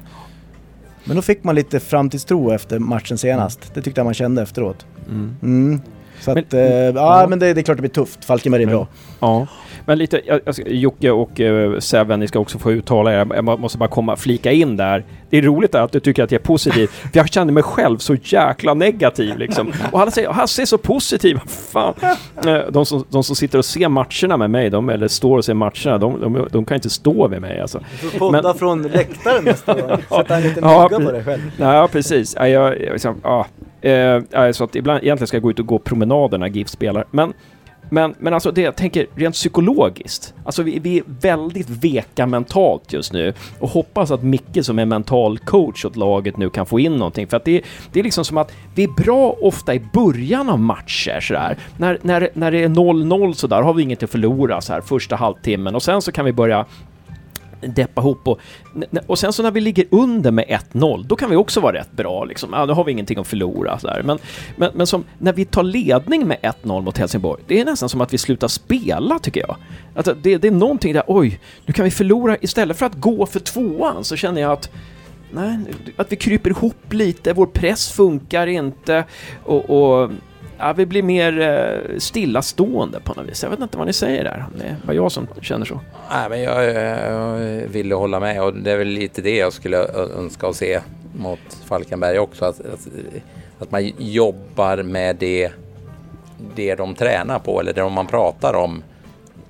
[1.05, 3.73] Men då fick man lite framtidstro efter matchen senast.
[3.73, 4.85] Det tyckte jag man kände efteråt.
[5.09, 5.35] Mm.
[5.41, 5.81] Mm.
[6.19, 7.27] Så Men- att, ja, ja.
[7.29, 8.25] men det, det är klart det blir tufft.
[8.25, 8.87] Falkenberg är bra.
[9.19, 9.47] Ja,
[9.85, 13.27] men lite, jag, jag, Jocke och uh, Seven, ni ska också få uttala er.
[13.35, 15.03] Jag må- måste bara komma, flika in där.
[15.29, 17.97] Det är roligt att du tycker att jag är positiv, för jag kände mig själv
[17.97, 19.73] så jäkla negativ liksom.
[19.91, 21.93] Och alla säger Hasse är så positiv, fan.
[22.47, 25.45] Eh, De som, de som sitter och ser matcherna med mig, de, eller står och
[25.45, 27.79] ser matcherna, de, de, de kan inte stå vid mig alltså.
[28.01, 29.97] Du får podda Men- från läktaren nästa gång.
[30.09, 31.41] Sätta en liten Ja, på dig själv.
[31.57, 32.35] Nej, ja, precis.
[32.39, 33.45] Ja, jag, liksom, ja.
[33.81, 37.05] Eh, så att ibland, egentligen ska jag gå ut och gå promenader när GIF spelar.
[37.11, 37.33] Men,
[37.93, 40.33] men, men alltså det jag tänker rent psykologiskt.
[40.45, 44.85] Alltså vi, vi är väldigt veka mentalt just nu och hoppas att Micke som är
[44.85, 47.27] mental coach åt laget nu kan få in någonting.
[47.27, 50.59] För att det, det är liksom som att vi är bra ofta i början av
[50.59, 51.57] matcher sådär.
[51.77, 55.15] När, när, när det är 0-0 sådär har vi inget att förlora så här första
[55.15, 56.65] halvtimmen och sen så kan vi börja
[57.67, 58.39] deppa ihop och,
[59.07, 61.91] och sen så när vi ligger under med 1-0, då kan vi också vara rätt
[61.91, 62.49] bra liksom.
[62.53, 64.03] Ja, då har vi ingenting att förlora så där.
[64.03, 64.19] Men,
[64.55, 68.01] men, men som när vi tar ledning med 1-0 mot Helsingborg, det är nästan som
[68.01, 69.55] att vi slutar spela tycker jag.
[69.95, 73.25] Alltså, det, det är någonting där, oj, nu kan vi förlora istället för att gå
[73.25, 74.69] för tvåan så känner jag att
[75.35, 75.57] Nej,
[75.97, 79.03] att vi kryper ihop lite, vår press funkar inte
[79.43, 80.11] och, och
[80.63, 83.43] ja, vi blir mer eh, stillastående på något vis.
[83.43, 85.79] Jag vet inte vad ni säger där, det är bara jag som känner så.
[86.11, 87.37] Nej, men jag, eh, jag
[87.67, 89.77] vill hålla med och det är väl lite det jag skulle
[90.17, 90.79] önska att se
[91.13, 92.45] mot Falkenberg också.
[92.45, 92.87] Att, att,
[93.59, 95.51] att man jobbar med det,
[96.55, 98.83] det de tränar på eller det man pratar om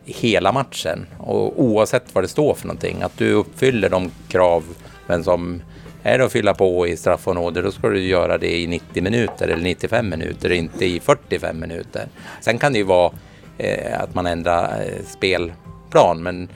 [0.05, 1.05] hela matchen.
[1.17, 3.01] Och oavsett vad det står för någonting.
[3.01, 5.61] Att du uppfyller de kraven som
[6.03, 9.47] är det att fylla på i straffområdet då ska du göra det i 90 minuter
[9.47, 12.07] eller 95 minuter, inte i 45 minuter.
[12.41, 13.11] Sen kan det ju vara
[13.57, 16.47] eh, att man ändrar eh, spelplan men,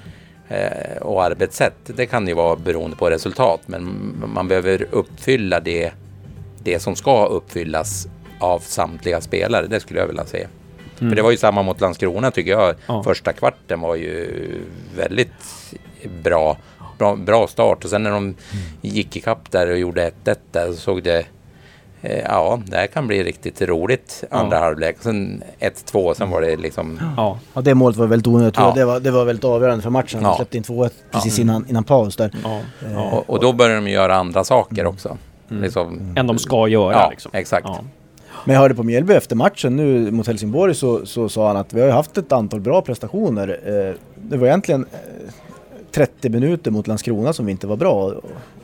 [0.47, 1.77] eh, och arbetssätt.
[1.85, 5.91] Det kan ju vara beroende på resultat men man behöver uppfylla det,
[6.63, 8.07] det som ska uppfyllas
[8.39, 9.67] av samtliga spelare.
[9.67, 10.47] Det skulle jag vilja se.
[10.99, 11.11] Mm.
[11.11, 12.75] För det var ju samma mot Landskrona tycker jag.
[12.87, 13.03] Ja.
[13.03, 14.29] Första kvarten var ju
[14.95, 15.73] väldigt
[16.23, 16.57] bra
[16.97, 18.35] bra, bra start och sen när de mm.
[18.81, 21.25] gick ikapp där och gjorde 1-1 där så såg det
[22.01, 24.63] eh, Ja, det här kan bli riktigt roligt andra ja.
[24.63, 24.97] halvlek.
[24.99, 26.99] Sen 1-2, sen var det liksom...
[27.17, 28.57] Ja, ja det målet var väldigt onödigt.
[28.57, 28.71] Ja.
[28.75, 30.21] Det, var, det var väldigt avgörande för matchen.
[30.21, 30.27] Ja.
[30.27, 32.31] De släppte in 2-1 precis innan, innan paus där.
[32.43, 32.61] Ja.
[32.87, 34.93] Eh, och, och, då börjar de göra andra saker mm.
[34.93, 35.17] också.
[35.49, 35.63] Mm.
[35.63, 36.13] Liksom.
[36.15, 36.93] Än de ska göra.
[36.93, 37.31] Ja, liksom.
[37.33, 37.67] exakt.
[38.45, 41.73] Men jag hörde på Mjällby efter matchen nu mot Helsingborg så, så sa han att
[41.73, 43.59] vi har ju haft ett antal bra prestationer.
[43.65, 44.85] Eh, det var egentligen
[45.97, 48.13] 30 minuter mot Landskrona som inte var bra.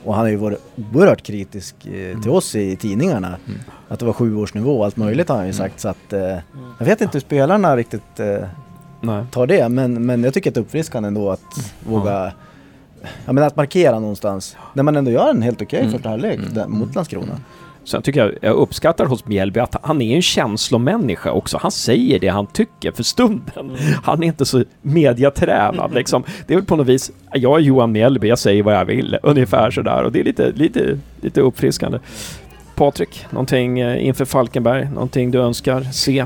[0.03, 0.59] Och han har ju varit
[0.93, 2.31] oerhört kritisk eh, till mm.
[2.31, 3.27] oss i tidningarna.
[3.27, 3.59] Mm.
[3.88, 5.57] Att det var sjuårsnivå och allt möjligt har han ju mm.
[5.57, 5.79] sagt.
[5.79, 6.38] Så att, eh,
[6.79, 9.69] jag vet inte hur spelarna riktigt eh, tar det.
[9.69, 11.99] Men, men jag tycker att det är uppfriskande ändå att mm.
[11.99, 12.34] våga
[13.25, 14.57] Ja men att markera någonstans.
[14.73, 15.91] När man ändå gör en helt okej okay mm.
[15.91, 16.71] första halvlek mm.
[16.71, 17.39] mot Landskrona.
[17.86, 21.57] Sen tycker jag, jag uppskattar hos Mjällby att han är en känslomänniska också.
[21.61, 23.69] Han säger det han tycker för stunden.
[23.69, 23.75] Mm.
[24.03, 25.97] Han är inte så mediatränad mm.
[25.97, 26.23] liksom.
[26.47, 29.17] Det är väl på något vis, jag är Johan Mjällby, jag säger vad jag vill,
[29.23, 30.03] ungefär sådär.
[30.03, 31.99] Och det är lite, lite, lite uppfriskande.
[32.75, 34.89] Patrik, någonting eh, inför Falkenberg?
[34.89, 36.25] Någonting du önskar se?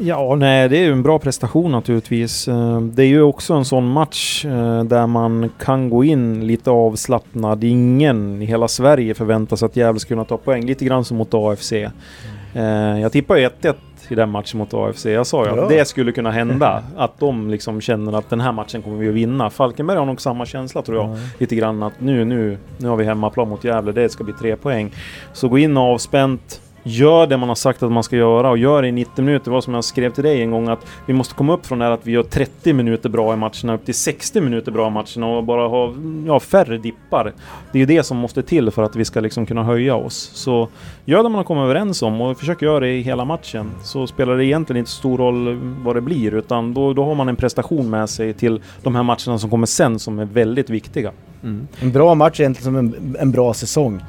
[0.00, 2.48] Ja, nej, det är ju en bra prestation naturligtvis.
[2.48, 6.70] Eh, det är ju också en sån match eh, där man kan gå in lite
[6.70, 7.64] avslappnad.
[7.64, 10.66] Ingen i hela Sverige förväntar sig att Gävle ska kunna ta poäng.
[10.66, 11.72] Lite grann som mot AFC.
[11.72, 13.00] Mm.
[13.00, 13.74] Jag tippar ju 1-1
[14.08, 15.04] i den matchen mot AFC.
[15.04, 16.82] Jag sa ju att det skulle kunna hända.
[16.96, 19.50] Att de liksom känner att den här matchen kommer vi att vinna.
[19.50, 21.06] Falkenberg har nog samma känsla tror jag.
[21.06, 21.18] Mm.
[21.38, 23.92] Lite grann att nu, nu, nu har vi hemmaplan mot Gävle.
[23.92, 24.90] Det ska bli tre poäng.
[25.32, 28.82] Så gå in avspänt Gör det man har sagt att man ska göra och gör
[28.82, 29.44] det i 90 minuter.
[29.44, 31.78] Det var som jag skrev till dig en gång att vi måste komma upp från
[31.78, 34.86] det här att vi gör 30 minuter bra i matcherna upp till 60 minuter bra
[34.86, 35.94] i matcherna och bara ha
[36.26, 37.32] ja, färre dippar.
[37.72, 40.30] Det är ju det som måste till för att vi ska liksom kunna höja oss.
[40.34, 40.68] Så
[41.04, 43.70] gör det man har kommit överens om och försök göra det i hela matchen.
[43.82, 47.28] Så spelar det egentligen inte stor roll vad det blir utan då, då har man
[47.28, 51.12] en prestation med sig till de här matcherna som kommer sen som är väldigt viktiga.
[51.42, 51.68] Mm.
[51.80, 54.00] En bra match är egentligen som en, en bra säsong.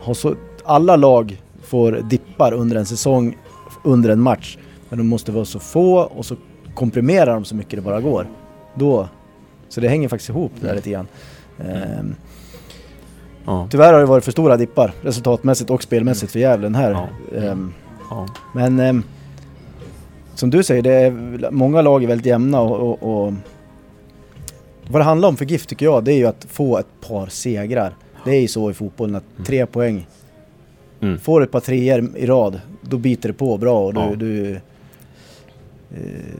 [0.00, 1.36] Har så, alla lag
[1.68, 3.36] får dippar under en säsong,
[3.84, 4.58] under en match.
[4.88, 6.36] Men de måste vara så få och så
[6.74, 8.26] komprimerar de så mycket det bara går.
[8.74, 9.08] Då,
[9.68, 11.06] så det hänger faktiskt ihop där lite grann.
[11.58, 12.14] Ehm,
[13.44, 13.68] ja.
[13.70, 16.90] Tyvärr har det varit för stora dippar resultatmässigt och spelmässigt för Gävlen här.
[16.90, 17.08] Ja.
[17.38, 17.72] Ehm,
[18.10, 18.26] ja.
[18.54, 19.02] Men ehm,
[20.34, 23.32] som du säger, det är, många lag är väldigt jämna och, och, och
[24.90, 27.26] vad det handlar om för GIF tycker jag, det är ju att få ett par
[27.26, 27.94] segrar.
[28.24, 29.44] Det är ju så i fotbollen att mm.
[29.44, 30.06] tre poäng
[31.00, 31.18] Mm.
[31.18, 34.16] Får ett par treor i rad, då biter det på bra och du, ja.
[34.16, 34.60] du, eh,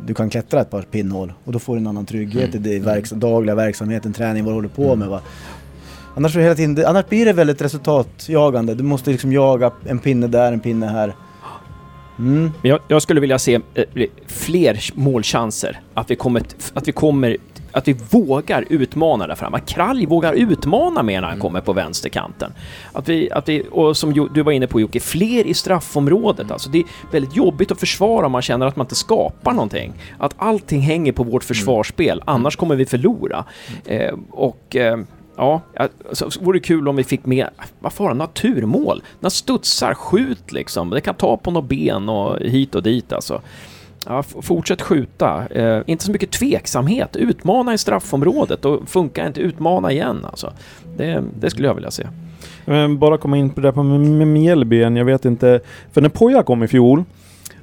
[0.06, 2.66] du kan klättra ett par pinnhål och då får du en annan trygghet mm.
[2.66, 4.98] i din verks dagliga verksamheten, träning, vad du håller på mm.
[4.98, 5.08] med.
[5.08, 5.20] Va?
[6.18, 8.74] Annars, hela tiden, annars blir det väldigt resultatjagande.
[8.74, 11.14] Du måste liksom jaga en pinne där, en pinne här.
[12.18, 12.50] Mm.
[12.62, 13.84] Jag, jag, skulle vilja se eh,
[14.26, 15.80] fler målchanser.
[15.94, 16.42] Att vi, kommer,
[16.74, 17.36] att vi kommer
[17.72, 19.56] att vi vågar utmana där framme.
[19.56, 21.42] Att Kralj vågar utmana mer när han mm.
[21.42, 22.52] kommer på vänsterkanten.
[22.92, 26.40] Att vi, att vi, och som du var inne på Jocke, fler i straffområdet.
[26.40, 26.52] Mm.
[26.52, 29.92] Alltså det är väldigt jobbigt att försvara om man känner att man inte skapar någonting.
[30.18, 31.46] Att allting hänger på vårt mm.
[31.46, 33.44] försvarsspel, annars kommer vi förlora.
[33.86, 34.76] Eh, och...
[34.76, 34.98] Eh,
[35.40, 35.60] Ja,
[36.08, 37.48] alltså, så vore det kul om vi fick med,
[37.80, 39.02] vad får naturmål?
[39.20, 40.90] När studsar, skjut liksom.
[40.90, 43.40] Det kan ta på något ben och hit och dit alltså.
[44.08, 45.46] Ja, fortsätt skjuta.
[45.50, 47.16] Eh, inte så mycket tveksamhet.
[47.16, 50.52] Utmana i straffområdet och funkar inte, utmana igen alltså.
[50.96, 52.06] Det, det skulle jag vilja se.
[52.64, 54.96] Men bara komma in på det där med, med Mjällby igen.
[54.96, 55.60] Jag vet inte.
[55.92, 57.04] För när Poja kom i fjol,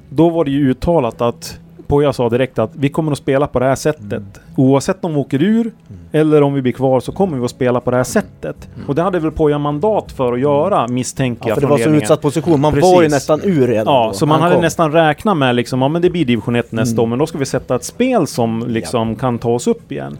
[0.08, 1.58] då var det ju uttalat att
[1.88, 4.22] Poja sa direkt att vi kommer att spela på det här sättet.
[4.56, 5.70] Oavsett om vi åker ur
[6.12, 8.68] eller om vi blir kvar så kommer vi att spela på det här sättet.
[8.86, 11.78] Och det hade väl Poja mandat för att göra misstänker Ja, jag för det var
[11.78, 12.60] så utsatt position.
[12.60, 12.94] Man Precis.
[12.94, 14.12] var ju nästan ur redan Ja, då.
[14.12, 14.62] så man hade kom.
[14.62, 17.02] nästan räknat med liksom, ja men det blir division 1 nästa Mm.
[17.02, 20.18] år, men då ska vi sätta ett spel som liksom kan ta oss upp igen.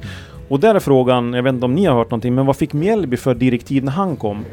[0.48, 2.72] Och där är frågan, jag vet inte om ni har hört någonting, men vad fick
[2.72, 4.44] Mjällby för direktiv när han kom?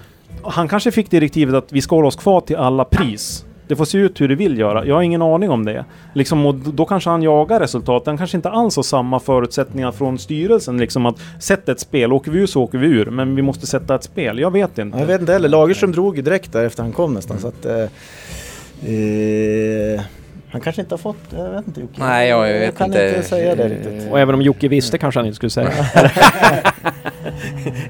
[0.43, 3.45] Han kanske fick direktivet att vi ska hålla oss kvar till alla pris.
[3.67, 4.85] Det får se ut hur det vill göra.
[4.85, 5.85] Jag har ingen aning om det.
[6.13, 8.03] Liksom, och då kanske han jagar resultat.
[8.05, 10.77] Han kanske inte alls har samma förutsättningar från styrelsen.
[10.77, 12.13] Liksom att sätta ett spel.
[12.13, 13.05] Åker vi ur så åker vi ur.
[13.05, 14.39] Men vi måste sätta ett spel.
[14.39, 14.97] Jag vet inte.
[14.97, 15.49] Ja, Jag vet inte heller.
[15.49, 17.39] Lagerström drog ju direkt där efter han kom nästan.
[17.39, 20.01] Så att, eh, eh,
[20.49, 21.93] han kanske inte har fått, jag vet inte Jocke.
[21.99, 23.07] Nej, jag vet kan inte.
[23.07, 24.11] inte säga det riktigt.
[24.11, 25.71] Och även om Jocke visste kanske han inte skulle säga.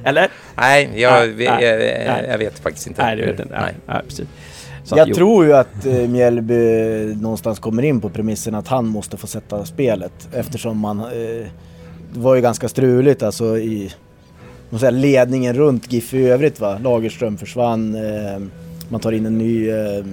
[0.04, 0.28] Eller?
[0.56, 2.26] Nej, jag, Nej, jag, nej.
[2.30, 3.04] jag vet faktiskt inte.
[3.04, 3.60] Nej, det vet jag inte.
[3.62, 4.28] Nej, nej, precis.
[4.84, 6.56] Så Jag att, tror ju att eh, Mjällby
[7.22, 11.00] någonstans kommer in på premissen att han måste få sätta spelet eftersom man...
[11.00, 11.48] Eh,
[12.14, 13.94] det var ju ganska struligt alltså i
[14.80, 16.78] säga, ledningen runt GIF i övrigt va.
[16.84, 18.42] Lagerström försvann, eh,
[18.90, 20.06] man tar in en ny eh,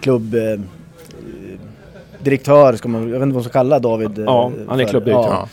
[0.00, 0.34] klubb...
[0.34, 0.60] Eh,
[2.22, 4.18] direktör, ska man, jag vet inte vad man ska kalla David.
[4.18, 5.30] eh, Ja, han är klubbdirektör.
[5.30, 5.48] Ja.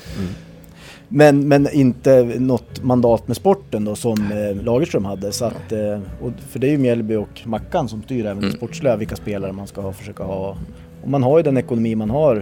[1.14, 5.32] Men, men inte något mandat med sporten då som eh, Lagerström hade.
[5.32, 8.47] Så att, eh, och, för det är ju Mjällby och Mackan som styr även det
[8.47, 8.57] Mm.
[8.57, 10.57] sportsliga, vilka spelare man ska ha, försöka ha.
[11.03, 12.36] Och man har ju den ekonomi man har.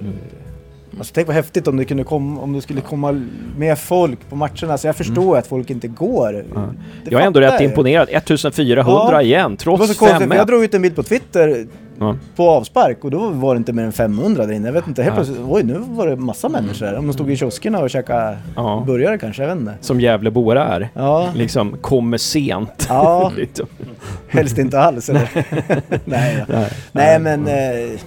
[0.00, 0.06] Eh,
[0.98, 3.26] Alltså tänk vad häftigt om det, kunde komma, om det skulle komma
[3.58, 4.78] mer folk på matcherna.
[4.78, 6.32] Så jag förstår att folk inte går.
[6.32, 6.44] Det
[7.10, 7.62] Jag är ändå rätt jag.
[7.62, 8.08] imponerad.
[8.10, 9.22] 1400 Ja.
[9.22, 11.66] igen, trots så konstigt, för 5 jag drog ut en bild på Twitter
[12.36, 14.68] på avspark och då var det inte mer än 500 där inne.
[14.68, 16.94] Jag vet inte, helt plötsligt, oj nu var det massa människor.
[16.98, 18.82] Om de stod i kioskerna och käkade Ja.
[18.86, 19.74] burgare kanske, jag vet inte.
[19.80, 20.88] Som Gävleboare är.
[20.94, 22.86] Ja, Liksom kommer sent.
[22.88, 23.66] ja Liksom.
[24.28, 25.28] helst inte alls eller?
[26.04, 26.44] Nej.
[26.48, 26.70] Nej.
[26.92, 28.00] Nej men eh,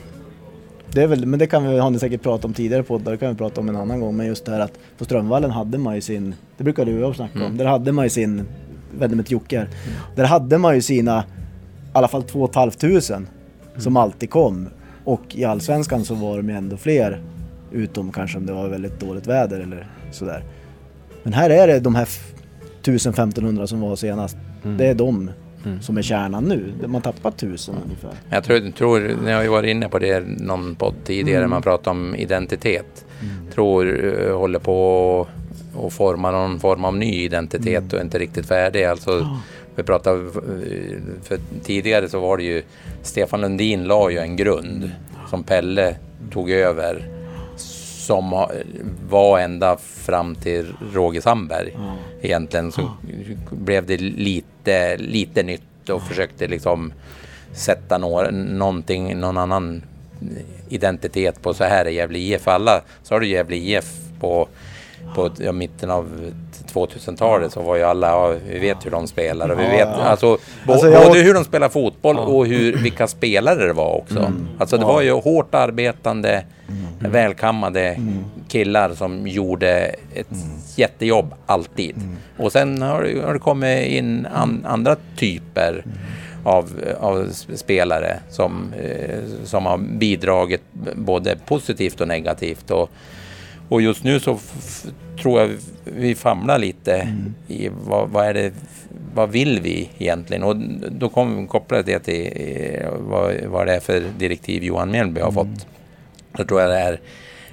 [0.92, 3.18] det är väl, men det kan vi, har ni säkert pratat om tidigare poddar, det
[3.18, 4.18] kan vi prata om en annan gång.
[4.18, 7.02] Men just det här att på Strömvallen hade man ju sin, det brukar du och
[7.10, 8.44] jag snacka om, där hade man ju sin,
[9.00, 9.68] vände mig till Jocke här.
[10.16, 11.24] Där hade man ju sina, i
[11.94, 12.72] alla fall 2 500
[13.78, 14.68] som alltid kom.
[15.04, 17.22] Och i Allsvenskan så var de ju ändå fler,
[17.72, 20.44] utom kanske om det var väldigt dåligt väder eller sådär.
[21.24, 22.32] Men här är det de här f-
[22.84, 24.38] 1000-1500 som var senast,
[24.78, 25.32] det är de
[25.66, 25.82] Mm.
[25.82, 26.74] som är kärnan nu.
[26.88, 28.12] Man tappar 1000 ungefär.
[28.30, 31.50] Jag tror, tror, ni har ju varit inne på det någon podd tidigare, Mm.
[31.50, 33.06] man pratar om identitet.
[33.54, 35.28] Tror eh, håller på
[35.86, 37.96] att forma någon form av ny identitet Mm.
[37.96, 38.84] och inte riktigt färdig.
[38.84, 39.28] Alltså,
[39.76, 40.32] vi pratade,
[41.24, 42.64] för tidigare så var det ju,
[43.04, 44.92] Stefan Lundin la ju en grund
[45.30, 45.96] som Pelle
[46.32, 47.10] tog över
[48.06, 48.48] som
[49.10, 51.78] var ända fram till Roger Sandberg.
[52.22, 52.92] Egentligen så
[53.52, 56.94] blev det lite, lite nytt och försökte liksom
[57.54, 59.84] sätta några, någonting, någon annan
[60.70, 62.48] identitet på så här är Gävle IF.
[62.48, 64.48] Alla, så har du Gävle IF på,
[65.16, 66.32] på ja, mitten av
[66.74, 70.38] 2000-talet så var ju alla, ja, vi vet hur de spelar och vi vet alltså,
[70.68, 74.32] Alltså, både hur de spelar fotboll och hur, vilka spelare det var också.
[74.60, 76.44] Alltså det var ju hårt arbetande,
[77.00, 77.98] välkammade
[78.48, 79.70] killar som gjorde
[80.14, 80.28] ett
[80.76, 81.96] jättejobb alltid.
[82.38, 85.86] Och sen har, det- har det kommit in an, andra typer
[86.44, 90.62] av, av spelare som, eh, som har bidragit
[90.96, 92.72] både positivt och negativt.
[92.72, 92.90] Och,
[93.70, 94.40] och just nu så
[95.22, 97.16] tror jag vi famlar lite
[97.48, 98.54] i vad, vad är det
[99.14, 100.44] vad vill vi egentligen?
[100.44, 100.56] Och
[100.92, 105.22] då kommer vi koppla det till eh, vad, vad det är för direktiv Johan Mjällby
[105.22, 105.68] har fått.
[106.32, 107.00] Då tror jag det är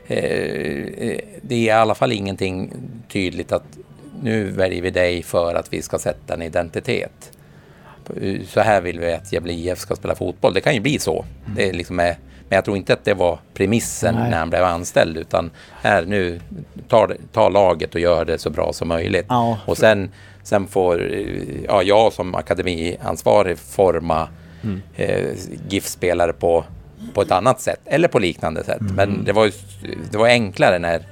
[0.06, 2.72] eh, det är i alla fall ingenting
[3.08, 3.78] tydligt att
[4.22, 7.32] nu väljer vi dig för att vi ska sätta en identitet.
[8.46, 10.54] Så här vill vi att Gävle IF ska spela fotboll.
[10.54, 11.24] Det kan ju bli så.
[11.56, 12.16] Det är liksom är,
[12.52, 14.30] men jag tror inte att det var premissen Nej.
[14.30, 15.16] när han blev anställd.
[15.16, 15.50] Utan
[15.82, 16.40] här nu,
[16.88, 19.26] ta, ta laget och gör det så bra som möjligt.
[19.28, 19.58] Ja.
[19.66, 20.10] Och sen,
[20.42, 21.10] sen får
[21.68, 24.28] ja, jag som akademiansvarig forma
[24.96, 25.28] eh,
[25.68, 26.64] GIF-spelare på,
[27.14, 27.80] på ett annat sätt.
[27.84, 28.80] Eller på liknande sätt.
[28.80, 29.52] Men det var, ju,
[30.10, 31.06] det var enklare när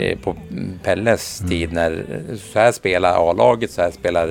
[0.00, 0.36] eh, på
[0.82, 2.04] Pelles tid när
[2.52, 4.28] så här spelar A-laget, så här spelar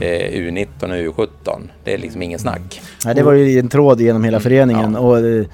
[0.00, 1.60] eh, U19 och U17.
[1.84, 2.80] Det är liksom ingen snack.
[3.04, 5.44] Nej, det var ju en tråd genom hela föreningen och eh,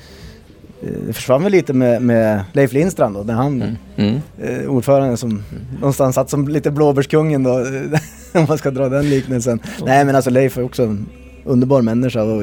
[1.07, 4.15] det försvann väl lite med, med Leif Lindstrand då, när han, Mm.
[4.43, 5.43] eh, ordföranden som
[5.81, 7.51] någonstans satt som lite blåbärskungen då,
[8.33, 9.61] om man ska dra den liknelsen.
[9.87, 11.07] Nej men alltså Leif är också en
[11.45, 12.43] underbar människa och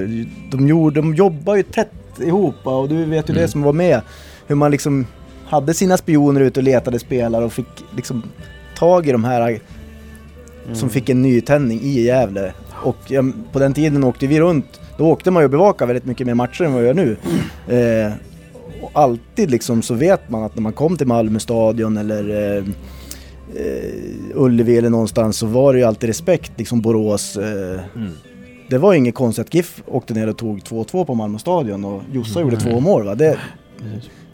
[0.51, 4.01] de, gjorde, de jobbar ju tätt ihop och du vet ju det som var med
[4.47, 5.05] hur man liksom
[5.45, 8.23] hade sina spioner ute och letade spelare och fick liksom
[8.77, 9.59] tag i de här
[10.65, 10.75] Mm.
[10.75, 12.53] som fick en nytändning i Gävle.
[12.71, 16.05] Och ja, på den tiden åkte vi runt, då åkte man ju och bevakade väldigt
[16.05, 17.17] mycket mer matcher än vad jag gör nu.
[17.67, 18.11] Eh,
[18.81, 22.63] och alltid liksom så vet man att när man kom till Malmö stadion eller eh,
[23.55, 23.91] eh,
[24.35, 27.37] Ullevi eller någonstans så var det ju alltid respekt, liksom Borås.
[27.37, 28.11] Eh, Mm.
[28.69, 32.01] det var inget konstigt att GIF åkte ner och tog 2-2 på Malmö stadion och
[32.11, 33.05] Jossa gjorde två mål.
[33.05, 33.15] Va?
[33.15, 33.37] Det,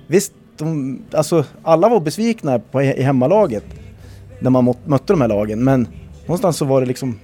[0.07, 3.65] visst, de, alltså, alla var besvikna på, i hemmalaget
[4.39, 5.87] när man mot, mötte de här lagen, men
[6.25, 7.19] någonstans så var det liksom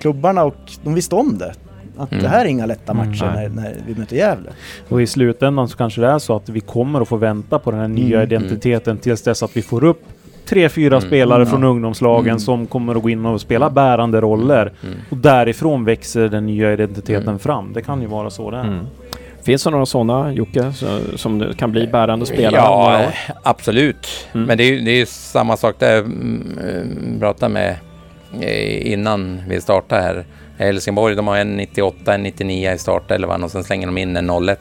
[0.00, 1.54] klubbarna och de visste om det.
[1.98, 2.22] Att Mm.
[2.24, 3.48] det här är inga lätta Mm, matcher nej.
[3.48, 4.50] när, när vi möter Gävle.
[4.88, 7.70] Och i slutändan så kanske det är så att vi kommer att få vänta på
[7.70, 8.32] den här nya Mm.
[8.32, 10.02] identiteten tills dess att vi får upp
[10.48, 11.08] tre, fyra Mm.
[11.08, 11.50] spelare Mm.
[11.50, 12.38] från ungdomslagen Mm.
[12.40, 14.72] som kommer att gå in och spela bärande roller.
[14.86, 14.94] Mm.
[15.10, 17.38] Och därifrån växer den nya identiteten Mm.
[17.38, 17.72] fram.
[17.72, 18.64] Det kan ju vara så det är.
[18.64, 18.86] Mm.
[19.42, 20.72] Finns det några sådana, Jocke,
[21.16, 22.54] som kan bli bärande spelare?
[22.56, 23.02] Ja,
[23.42, 24.06] absolut.
[24.32, 24.46] Mm.
[24.46, 25.98] Men det är ju det är samma sak där.
[25.98, 26.58] Mm,
[27.14, 27.76] eh, pratade med
[28.40, 30.24] eh, innan vi startade här.
[30.58, 34.16] Eh, Helsingborg, de har en 98, en 99 i startelvan och sen slänger de in
[34.16, 34.58] en 01.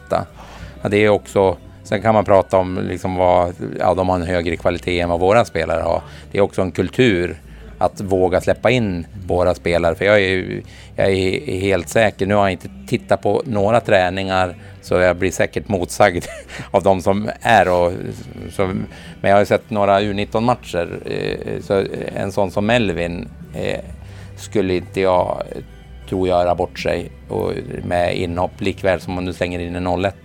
[0.81, 1.57] Ja, det är också...
[1.83, 5.19] Sen kan man prata om liksom vad, ja, de har en högre kvalitet än vad
[5.19, 6.01] våra spelare har.
[6.31, 7.41] Det är också en kultur
[7.77, 9.95] att våga släppa in våra spelare.
[9.95, 10.61] För jag är,
[10.95, 15.31] jag är helt säker, nu har jag inte tittat på några träningar så jag blir
[15.31, 16.25] säkert motsagd
[16.71, 17.91] av de som är och
[18.51, 18.65] så,
[19.21, 20.99] Men jag har sett några U19-matcher.
[21.05, 21.83] Eh, så
[22.15, 23.79] en sån som Melvin eh,
[24.37, 25.43] skulle inte jag
[26.09, 27.53] tro göra bort sig och
[27.83, 30.15] med inhopp likväl som om du slänger in en 01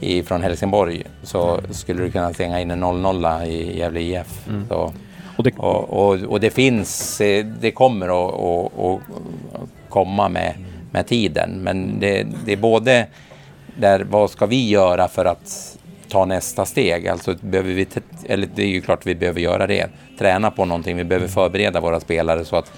[0.00, 4.48] i, från Helsingborg så skulle du kunna slänga in en 0-0 i Gävle IF.
[4.48, 4.68] Mm.
[4.68, 4.92] Så,
[5.36, 9.00] Och det, och, och, och det finns, eh, det kommer att,
[9.88, 10.54] komma med,
[10.90, 11.50] med tiden.
[11.50, 13.06] Men det, det är både
[13.76, 15.78] där, vad ska vi göra för att
[16.08, 17.08] ta nästa steg?
[17.08, 17.86] Alltså behöver vi,
[18.26, 19.86] eller det är ju klart vi behöver göra det.
[20.18, 22.72] Träna på någonting, vi behöver förbereda våra spelare så att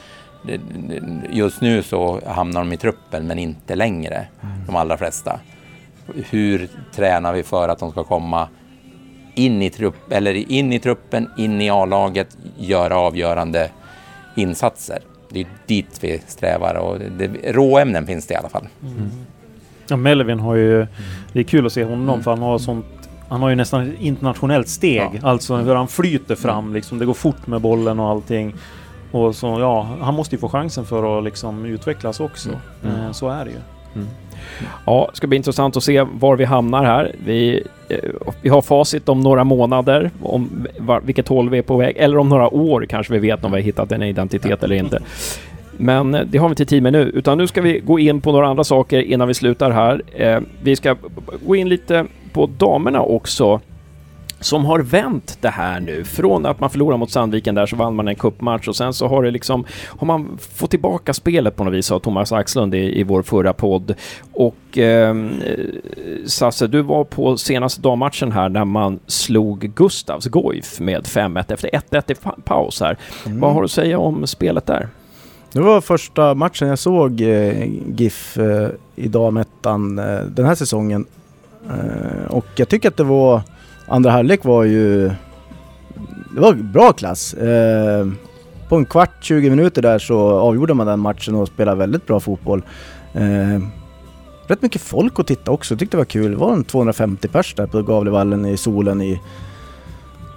[1.30, 4.26] just nu så hamnar de i truppen men inte längre,
[4.66, 5.40] de allra flesta.
[6.30, 8.48] Hur tränar vi för att de ska komma
[9.34, 13.70] in i, trupp, eller in i truppen, in i A-laget, göra avgörande
[14.36, 14.98] insatser.
[15.28, 18.68] Det är dit vi strävar och det, råämnen finns det i alla fall.
[19.88, 20.86] Ja, Melvin har ju...
[21.32, 22.86] Det är kul att se honom för han har sånt...
[23.28, 25.08] Han har ju nästan ett internationellt steg.
[25.22, 25.28] Ja.
[25.28, 26.98] Alltså hur han flyter fram liksom.
[26.98, 28.54] Det går fort med bollen och allting.
[29.10, 32.48] Och så, ja, han måste ju få chansen för att liksom utvecklas också.
[32.84, 32.96] Mm.
[32.96, 33.56] Eh, Så är det ju.
[34.86, 37.12] ja, det ska bli intressant att se var vi hamnar här.
[37.24, 37.98] Vi, eh,
[38.42, 41.96] vi har facit om några månader, om var, vilket håll vi är på väg.
[41.96, 45.02] Eller om några år kanske vi vet om vi har hittat en identitet eller inte.
[45.76, 48.20] Men eh, det har vi inte tid med nu, utan nu ska vi gå in
[48.20, 50.02] på några andra saker innan vi slutar här.
[50.62, 50.96] Vi ska
[51.46, 53.60] gå in lite på damerna också,
[54.40, 56.04] som har vänt det här nu.
[56.04, 59.06] Från att man förlorade mot Sandviken där så vann man en kuppmatch och sen så
[59.08, 63.00] har det liksom, har man fått tillbaka spelet på något vis, sa Thomas Axlund i,
[63.00, 63.94] i vår förra podd.
[64.32, 70.80] Och ehm, eh, Sasse, du var på senaste dammatchen här när man slog Gustavs Goif
[70.80, 72.96] med 5-1 efter 1-1 i pa- paus här.
[73.26, 73.40] Mm.
[73.40, 74.88] Vad har du att säga om spelet där?
[75.52, 77.64] Det var första matchen jag såg eh,
[77.96, 81.06] GIF eh, i damettan eh, den här säsongen.
[81.68, 83.42] Eh, och jag tycker att det var,
[83.90, 85.08] andra halvlek var ju,
[86.34, 87.34] det var bra klass.
[87.34, 88.06] Eh,
[88.68, 92.20] på en kvart, 20 minuter där så avgjorde man den matchen och spelade väldigt bra
[92.20, 92.62] fotboll.
[93.14, 93.62] Eh,
[94.46, 96.30] rätt mycket folk att titta också, tyckte det var kul.
[96.30, 99.20] Det var en 250 pers där på Gavlevallen i solen i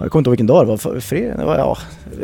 [0.00, 1.36] jag kommer inte ihåg vilken dag det var, fredag?
[1.36, 1.76] Det var, ja,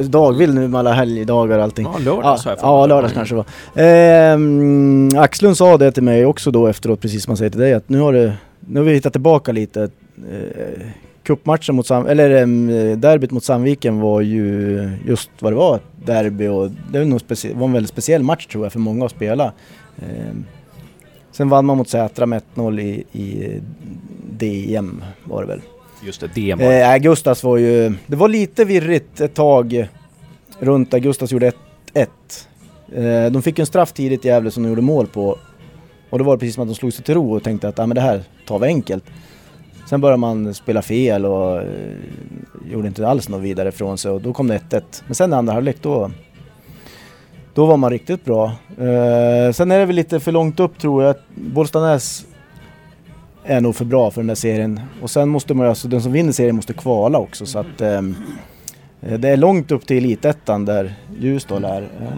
[0.02, 1.86] dagvill nu med alla helgdagar och allting.
[1.86, 2.88] Ja, Ja, lördags ja mig.
[2.88, 3.84] lördags kanske det var.
[3.84, 7.74] Ehm, Axlund sa det till mig också då efteråt, precis som han säger till dig,
[7.74, 9.80] att nu har, det, nu har vi hittat tillbaka lite.
[9.80, 9.88] Uh,
[11.30, 12.66] Cupmatchen mot Sam, eller um,
[13.00, 17.20] derbyt mot Sandviken var ju just vad det var, ett derby och det var, nog
[17.54, 19.52] var en väldigt speciell match tror jag för många att spela.
[19.98, 20.44] Ehm,
[21.32, 23.60] sen vann man mot Sätra med 1-0 i, i
[24.30, 25.60] DM var det väl.
[26.02, 27.94] Just det, det Eh, nej, Gustas var ju...
[28.06, 29.88] Det var lite virrigt ett tag
[30.58, 31.52] runt där Gustas gjorde
[31.94, 32.06] 1-1.
[32.92, 35.38] Eh, de fick en straff tidigt i Gävle som de gjorde mål på.
[36.10, 37.78] Och då var det precis som att de slog sig till ro och tänkte att
[37.78, 39.04] ah, men det här tar vi enkelt.
[39.90, 41.66] Sen började man spela fel och eh,
[42.72, 44.82] gjorde inte alls något vidare ifrån sig och då kom det 1-1.
[45.06, 46.10] Men sen i andra halvlek då,
[47.54, 48.44] då var man riktigt bra.
[48.68, 51.16] Eh, sen är det väl lite för långt upp tror jag.
[51.34, 52.26] Bollstanäs
[53.44, 54.80] är nog för bra för den där serien.
[55.02, 58.02] Och sen måste man alltså den som vinner serien måste kvala också så att eh,
[59.00, 61.82] det är långt upp till elitettan där Ljusdal är.
[61.82, 62.08] Eh,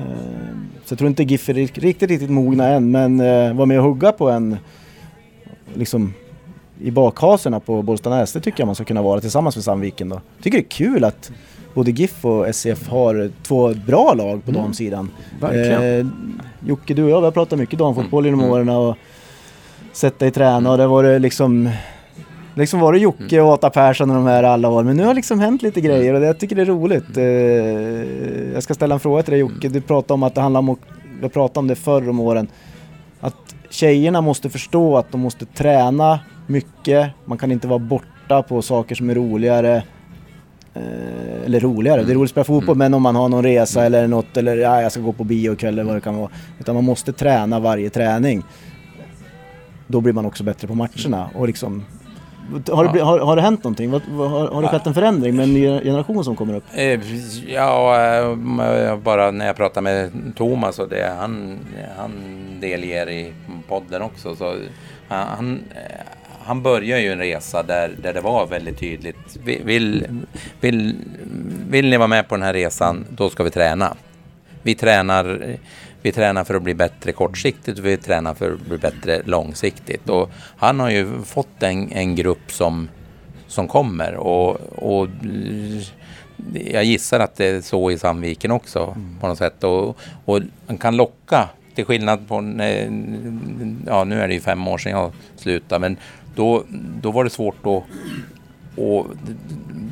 [0.85, 3.85] så jag tror inte GIF är riktigt, riktigt mogna än men eh, var med och
[3.85, 4.57] hugga på en
[5.75, 6.15] liksom
[6.81, 8.33] i bakhaserna på Bollstanäs.
[8.33, 10.21] Det tycker jag man ska kunna vara tillsammans med Sandviken då.
[10.43, 11.31] Tycker det är kul att
[11.75, 14.63] både GIF och SCF har två bra lag på Mm.
[14.63, 15.11] damsidan.
[15.43, 16.07] Eh,
[16.67, 18.53] Jocke, du och jag vi har pratat mycket damfotboll genom Mm.
[18.53, 18.97] åren och
[19.93, 21.71] sett dig träna och det var det liksom
[22.55, 23.47] Liksom var det Jocke Mm.
[23.47, 26.15] och Åta Persson och de här alla år, men nu har liksom hänt lite grejer
[26.15, 27.17] och det, jag tycker det är roligt.
[27.17, 30.59] Eh, jag ska ställa en fråga till dig Jocke, du pratade om att det handlar
[30.59, 30.77] om,
[31.23, 32.49] har pratat om det förr om åren,
[33.21, 38.63] att tjejerna måste förstå att de måste träna mycket, man kan inte vara borta på
[38.63, 39.83] saker som är roligare.
[40.75, 43.85] Eh, eller roligare, det är roligt att spela fotboll men om man har någon resa
[43.85, 46.31] eller något eller ja, jag ska gå på bio ikväll eller vad det kan vara.
[46.61, 48.43] Utan man måste träna varje träning.
[49.87, 51.85] Då blir man också bättre på matcherna och liksom
[52.73, 53.91] har det, bli- har, har det hänt någonting?
[53.91, 54.01] Har,
[54.55, 56.65] har det skett en förändring med en ny generation som kommer upp?
[56.75, 57.01] Eh,
[57.49, 61.59] Ja, eh, bara när jag pratar med Thomas och det han,
[61.99, 62.11] han
[62.61, 63.33] delger i
[63.69, 64.37] podden också.
[64.37, 64.55] Så
[65.09, 65.61] han,
[66.47, 69.39] han börjar ju en resa där, där det var väldigt tydligt.
[69.45, 70.07] Vi- Vill,
[70.61, 70.95] vill,
[71.69, 73.97] vill ni vara med på den här resan, då ska vi träna.
[74.63, 75.57] Vi tränar,
[76.03, 80.09] vi tränar för att bli bättre kortsiktigt och vi tränar för att bli bättre långsiktigt.
[80.09, 82.89] Och han har ju fått en, en grupp som,
[83.47, 85.09] som kommer och, och
[86.55, 89.65] jag gissar att det är så i Sandviken också på något sätt.
[89.65, 92.89] Och, och man kan locka, till skillnad på, när-
[93.87, 95.97] ja nu är det ju fem år sedan jag slutade, men
[96.35, 96.65] då,
[97.03, 97.83] då var det svårt att
[98.77, 99.07] och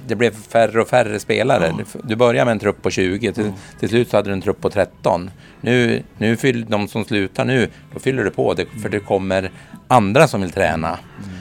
[0.07, 1.73] det blev färre och färre spelare.
[2.05, 4.61] Du börjar med en trupp på 20, till, till slut så hade du en trupp
[4.61, 5.31] på 13.
[5.61, 9.51] Nu, nu fyller de som slutar nu, då fyller du på, det, för det kommer
[9.89, 10.99] andra som vill träna.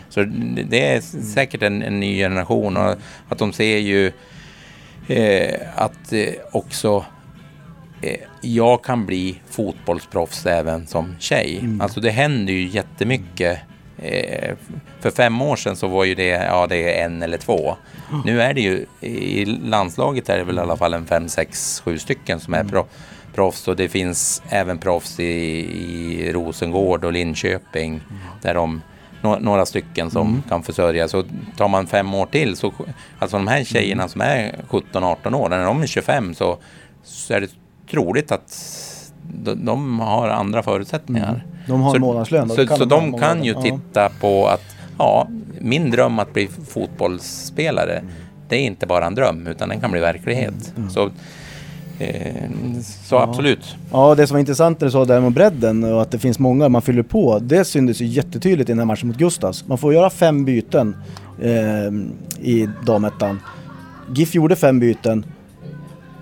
[0.10, 2.96] Så det- det är säkert en, en ny generation och
[3.30, 4.12] att de ser ju
[5.08, 7.06] eh, att eh, också
[8.02, 11.60] eh, jag kan bli fotbollsproffs även som tjej.
[11.82, 13.60] Alltså det händer ju jättemycket.
[14.02, 14.56] Eh,
[15.00, 17.76] för fem år sedan så var ju det, ja det är en eller två.
[18.26, 21.82] Nu är det ju, i landslaget är det väl i alla fall en fem, sex,
[21.86, 22.86] sju stycken som är pro,
[23.36, 28.02] proffs och det finns även proffs i, i Rosengård och Linköping
[28.42, 28.82] där de
[29.22, 31.08] nå- några stycken som kan försörja.
[31.08, 31.24] Så
[31.58, 32.74] tar man fem år till så,
[33.20, 36.58] alltså de här tjejerna som är 17-18 år, när de är 25 så,
[37.04, 37.50] så är det
[37.92, 38.58] troligt att
[39.34, 41.46] de, de har andra förutsättningar.
[41.70, 42.48] De har en Så- månadslön.
[42.48, 44.62] då Så, så de kan ju titta på att,
[44.98, 45.28] ja,
[45.60, 48.02] min dröm att bli fotbollsspelare,
[48.50, 50.74] det är inte bara en dröm, utan den kan bli verklighet.
[50.78, 50.90] Mm.
[50.90, 51.10] Så,
[52.00, 52.34] eh,
[53.06, 53.76] så absolut.
[53.92, 56.20] Ja, det som var intressant när du sa det här med bredden och att det
[56.20, 57.40] finns många man fyller på.
[57.40, 59.68] Det syntes ju jättetydligt i den här matchen mot Gustavs.
[59.68, 60.96] Man får göra fem byten
[61.42, 61.92] eh,
[62.48, 63.40] i damettan.
[64.16, 65.26] GIF gjorde fem byten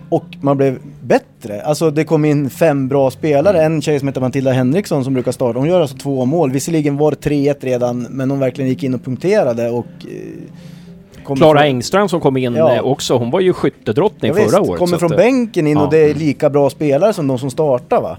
[0.09, 1.61] och man blev bättre.
[1.61, 3.63] Alltså det kom in fem bra spelare.
[3.63, 5.59] En tjej som heter Matilda Henriksson som brukar starta.
[5.59, 6.51] Hon gör alltså två mål.
[6.51, 9.85] Visserligen var det 3-1 redan, men hon verkligen gick in och punkterade och...
[10.01, 12.75] Eh, Klara från- Engström som kom in Ja.
[12.75, 14.79] eh, också, hon var ju skyttedrottning Ja, förra visst, året.
[14.79, 15.83] kommer från att, eh, bänken in ja.
[15.85, 18.17] och det är lika bra spelare som de som startar va.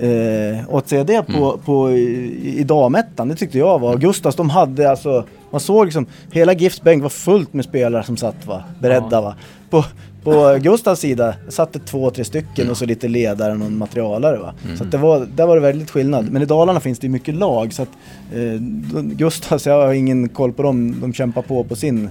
[0.00, 1.58] Eh, och att se det på, Mm.
[1.64, 3.96] på, i, i damettan, det tyckte jag var...
[3.96, 5.24] Gustavs, de hade alltså...
[5.50, 9.34] Man såg liksom, hela GIFs bänk var fullt med spelare som satt va, beredda va.
[9.70, 9.84] På,
[10.30, 14.38] på Gustavs sida satt det två, tre stycken och så lite ledare och någon materialare
[14.38, 14.54] va.
[14.76, 16.30] Så att det var, där var det väldigt skillnad.
[16.32, 17.88] Men i Dalarna finns det mycket lag så att
[18.34, 18.60] eh,
[19.02, 22.08] Gustavs, jag har ingen koll på dem, de kämpar på på sin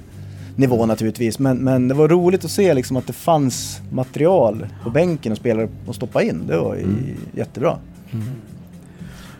[0.55, 1.39] nivå naturligtvis.
[1.39, 5.37] Men, men det var roligt att se liksom att det fanns material på bänken och
[5.37, 6.41] spelare att stoppa in.
[6.47, 6.85] Det var ju
[7.35, 7.77] jättebra.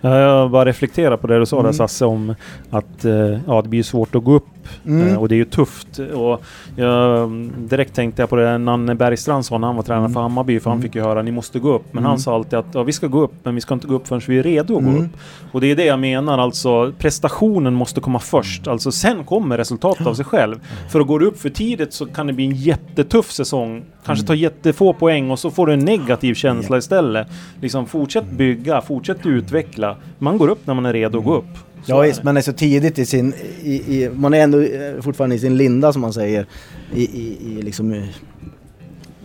[0.02, 1.74] Ja, Jag bara reflekterar på det du sa där Mm.
[1.74, 2.36] Sasse om
[2.70, 4.48] att eh, ja, det blir svårt att gå upp
[4.86, 5.08] Mm.
[5.08, 6.00] eh, och det är ju tufft.
[6.00, 6.42] Och
[6.76, 10.60] jag, direkt tänkte jag på det Nanne Bergstrand sa när han var tränare för Hammarby
[10.60, 11.86] för han fick ju höra ni måste gå upp.
[11.92, 12.10] Men Mm.
[12.10, 14.08] han sa alltid att ja, vi ska gå upp men vi ska inte gå upp
[14.08, 15.04] förrän vi är redo att gå Mm.
[15.04, 15.10] upp.
[15.52, 16.94] Och det är det jag menar alltså.
[16.98, 18.68] Prestationen måste komma först.
[18.68, 20.60] Alltså sen kommer resultatet av sig själv.
[20.90, 23.84] För att gå upp för tidigt så kan det bli en jättetuff säsong.
[24.06, 24.28] Kanske Mm.
[24.28, 27.28] ta jättefå poäng och så får du en negativ känsla istället.
[27.62, 29.96] Liksom fortsätt bygga, fortsätt utveckla.
[30.20, 31.46] Man går upp när man är redo att gå upp.
[31.88, 32.26] Ja visst, det.
[32.26, 33.34] man är så tidigt i sin...
[33.64, 33.74] I,
[34.04, 36.46] i, man är ändå eh, fortfarande i sin linda som man säger.
[36.94, 37.94] I, i, i liksom...
[37.94, 38.12] i-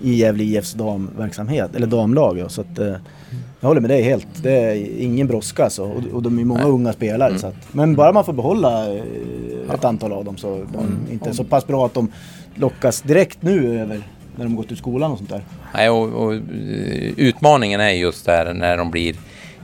[0.03, 2.79] I Gävle IFs damverksamhet, eller damlag ja, så att...
[2.79, 2.95] eh,
[3.61, 4.27] Jag håller med dig helt.
[4.43, 5.83] Det är ingen brådska alltså.
[5.83, 9.03] Och, och de är många unga spelare så att, Men bara man får behålla eh,
[9.75, 12.13] ett antal av dem så de inte är så pass bra att de
[12.55, 14.03] lockas direkt nu över
[14.37, 15.45] när de gått ut skolan och sånt där.
[15.75, 16.41] Nej, och, och, eh,
[17.17, 19.17] utmaningen är just där när de blir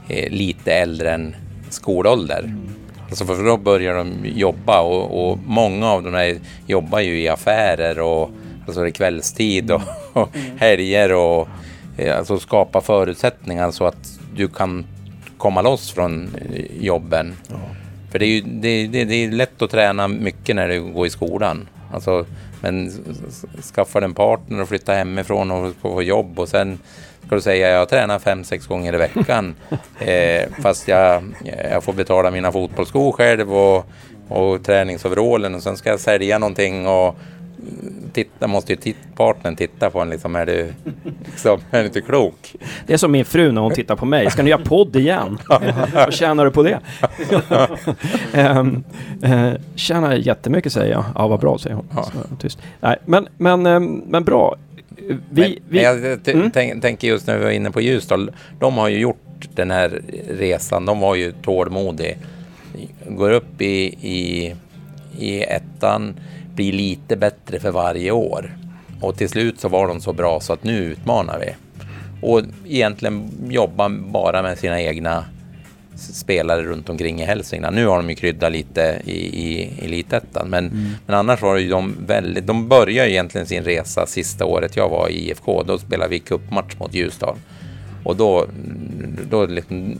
[0.07, 1.35] eh, lite äldre än
[1.69, 2.55] skolålder.
[3.09, 7.27] Alltså för då börjar de jobba och, och många av dem här jobbar ju i
[7.27, 8.29] affärer och
[8.65, 9.81] alltså i kvällstid och,
[10.13, 11.47] och helger och
[11.97, 14.85] eh, alltså skapa förutsättningar så att du kan
[15.37, 17.35] komma loss från eh, jobben.
[18.11, 21.07] För det är ju det, det, det är lätt att träna mycket när du går
[21.07, 21.67] i skolan.
[21.93, 22.25] Alltså,
[22.61, 22.91] men
[23.75, 26.79] skaffa en partner och flytta hemifrån och få jobb och sen
[27.29, 29.55] ska du säga jag tränar fem, sex gånger i veckan.
[29.99, 31.23] eh, fast jag,
[31.71, 33.85] jag får betala mina fotbollsskor själv och,
[34.27, 37.15] och träningsoverallen och sen ska jag sälja någonting och
[38.13, 40.73] titta, måste ju partnern titta på en liksom, är du,
[41.25, 42.55] liksom, är du inte klok?
[42.87, 45.37] Det är som min fru när hon tittar på mig, ska ni göra podd igen?
[45.93, 46.79] Vad tjänar du på det?
[48.33, 48.83] um,
[49.23, 51.03] uh, tjänar jättemycket säger jag.
[51.15, 51.87] Ja, vad bra säger hon.
[51.95, 52.03] Ja.
[52.03, 52.59] Så, tyst.
[52.79, 54.55] Nej, men, men, um, men bra.
[55.07, 56.81] Vi, men, vi, jag mm.
[56.81, 60.85] tänker just när vi var inne på Ljusdal, de har ju gjort den här resan,
[60.85, 62.15] de var ju tålmodiga.
[63.07, 64.55] Går upp i, i,
[65.19, 66.19] i ettan,
[66.55, 68.57] blir lite bättre för varje år.
[69.01, 71.55] Och till slut så var de så bra så att nu utmanar vi.
[72.21, 75.25] Och egentligen jobba bara med sina egna
[75.99, 77.75] spelare runt omkring i Hälsingland.
[77.75, 80.89] Nu har de ju kryddat lite i, i Elitettan, men, mm.
[81.05, 82.47] men annars var det ju de väldigt...
[82.47, 85.63] De började egentligen sin resa sista året jag var i IFK.
[85.63, 87.35] Då spelade vi cupmatch mot Ljusdal.
[88.03, 88.45] Och då,
[89.29, 89.97] då liksom,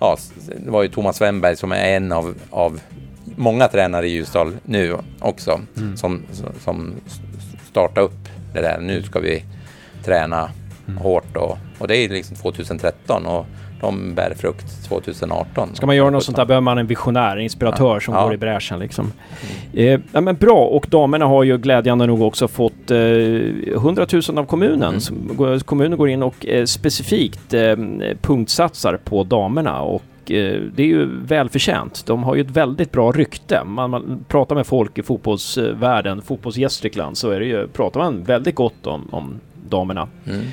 [0.00, 0.16] ja,
[0.64, 2.80] det var ju Thomas Wennberg som är en av, av
[3.24, 5.96] många tränare i Ljusdal nu också mm.
[5.96, 6.22] som,
[6.64, 6.94] som
[7.70, 8.80] startade upp det där.
[8.80, 9.44] Nu ska vi
[10.04, 10.50] träna
[10.86, 10.98] mm.
[10.98, 13.46] hårt och, och det är liksom 2013 och
[13.80, 15.68] de bär frukt 2018.
[15.74, 18.00] Ska man göra något sånt där behöver man en visionär, en inspiratör ja.
[18.00, 18.24] som ja.
[18.24, 19.12] går i bräschen liksom.
[19.72, 19.94] Mm.
[19.94, 24.38] Eh, ja, men bra, och damerna har ju glädjande nog också fått eh, 100 000
[24.38, 25.00] av kommunen.
[25.38, 25.60] Mm.
[25.60, 27.76] Kommunen går in och eh, specifikt eh,
[28.22, 32.06] punktsatsar på damerna och Eh, det är ju välförtjänt.
[32.06, 33.64] De har ju ett väldigt bra rykte.
[33.64, 38.54] Man, man pratar med folk i fotbollsvärlden, fotbollsgästrikland, så är det ju, pratar man väldigt
[38.54, 40.08] gott om, om damerna.
[40.26, 40.44] Mm.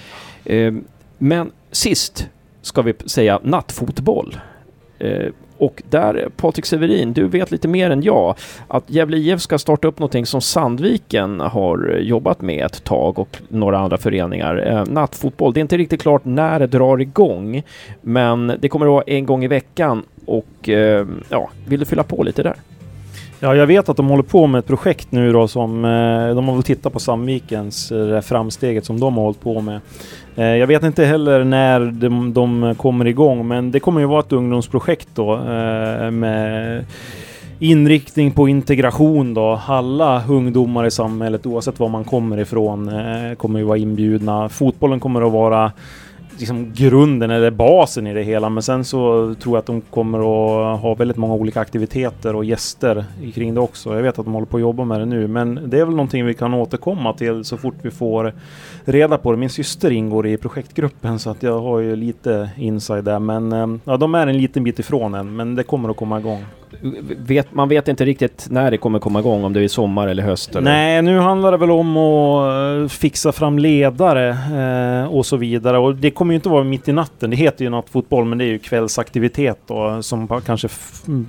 [0.46, 0.84] Eh,
[1.18, 2.30] men sist
[2.62, 4.36] ska vi säga nattfotboll.
[5.00, 5.30] Eh,
[5.62, 8.36] och där, Patrik Severin, du vet lite mer än jag
[8.68, 13.38] att Gävle IF ska starta upp någonting som Sandviken har jobbat med ett tag och
[13.50, 14.68] några andra föreningar.
[14.68, 17.64] Eh, nattfotboll, det är inte riktigt klart när det drar igång,
[18.02, 22.04] men det kommer att vara en gång i veckan och eh, ja, vill du fylla
[22.04, 22.56] på lite där?
[23.40, 25.86] Ja, jag vet att de håller på med ett projekt nu då som...
[25.86, 29.80] Eh, de har väl tittat på Sandvikens det framsteget som de har hållit på med.
[30.36, 34.20] Eh, jag vet inte heller när de, de, kommer igång, men det kommer ju vara
[34.20, 36.86] ett ungdomsprojekt då eh, med
[37.60, 39.62] inriktning på integration då.
[39.68, 44.50] Alla ungdomar i samhället, oavsett var man kommer ifrån, eh, kommer ju vara inbjudna.
[44.50, 45.72] Fotbollen kommer att vara
[46.42, 48.50] liksom grunden eller basen i det hela.
[48.50, 52.46] Men sen så tror jag att de kommer att ha väldigt många olika aktiviteter och
[52.46, 53.96] gäster kring det också.
[53.96, 55.96] Jag vet att de håller på att jobba med det nu, men det är väl
[55.96, 58.34] någonting vi kan återkomma till så fort vi får
[58.86, 59.38] reda på det.
[59.38, 63.20] Min syster ingår i projektgruppen så att jag har ju lite inside där.
[63.20, 66.20] Men eh, ja, de är en liten bit ifrån än, men det kommer att komma
[66.20, 66.46] igång
[67.18, 70.24] vet, man vet inte riktigt när det kommer komma igång, om det är sommar eller
[70.24, 70.56] höst?
[70.56, 70.62] Eller?
[70.62, 75.78] Nej, nu handlar det väl om att eh, fixa fram ledare eh, och så vidare.
[75.78, 77.30] Och det kommer ju inte vara mitt i natten.
[77.30, 80.68] Det heter ju nattfotboll, men det är ju kvällsaktivitet då, som kanske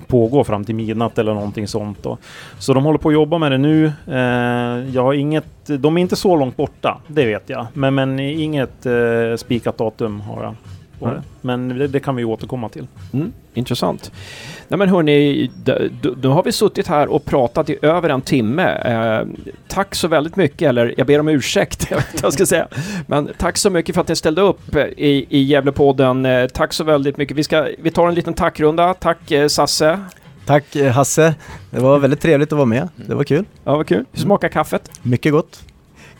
[0.07, 2.03] pågår fram till midnatt eller någonting sånt.
[2.03, 2.18] Då.
[2.59, 3.93] Så de håller på att jobba med det nu.
[4.09, 7.66] Eh, jag har inget, de är inte så långt borta, det vet jag.
[7.74, 8.93] Men, men inget eh,
[9.36, 10.55] spikat datum har jag.
[11.11, 11.22] Mm.
[11.40, 12.86] Men det, det, kan vi återkomma till.
[13.12, 14.12] Mm, intressant.
[14.68, 15.50] Nej men hörni,
[16.16, 18.72] då, har vi suttit här och pratat i över en timme.
[18.84, 19.26] Eh,
[19.68, 21.92] tack så väldigt mycket, eller jag ber om ursäkt,
[22.22, 22.68] jag ska säga.
[23.07, 26.26] Men tack så mycket för att ni ställde upp i, i Gävlepodden.
[26.26, 27.36] Eh, tack så väldigt mycket.
[27.36, 28.94] Vi, ska, vi tar en liten tackrunda.
[28.94, 30.00] Tack eh, Sasse.
[30.46, 31.34] Tack eh, Hasse.
[31.70, 32.88] Det var väldigt trevligt att vara med.
[32.96, 33.44] Det var kul.
[33.64, 34.05] Ja, vad kul.
[34.12, 34.90] Hur smakar kaffet?
[35.03, 35.62] Mycket gott.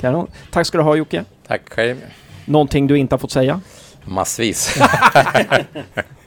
[0.01, 0.26] Kanon.
[0.51, 1.24] Tack ska du ha Jocke.
[1.47, 1.97] Tack själv.
[2.45, 3.61] Någonting du inte har fått säga?
[4.05, 4.79] Massvis.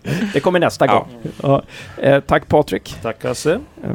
[0.34, 1.08] det kommer nästa gång.
[1.44, 1.64] Ja.
[2.02, 2.96] Eh, tack Patrik.
[3.02, 3.60] Tack Hasse.
[3.84, 3.90] Eh,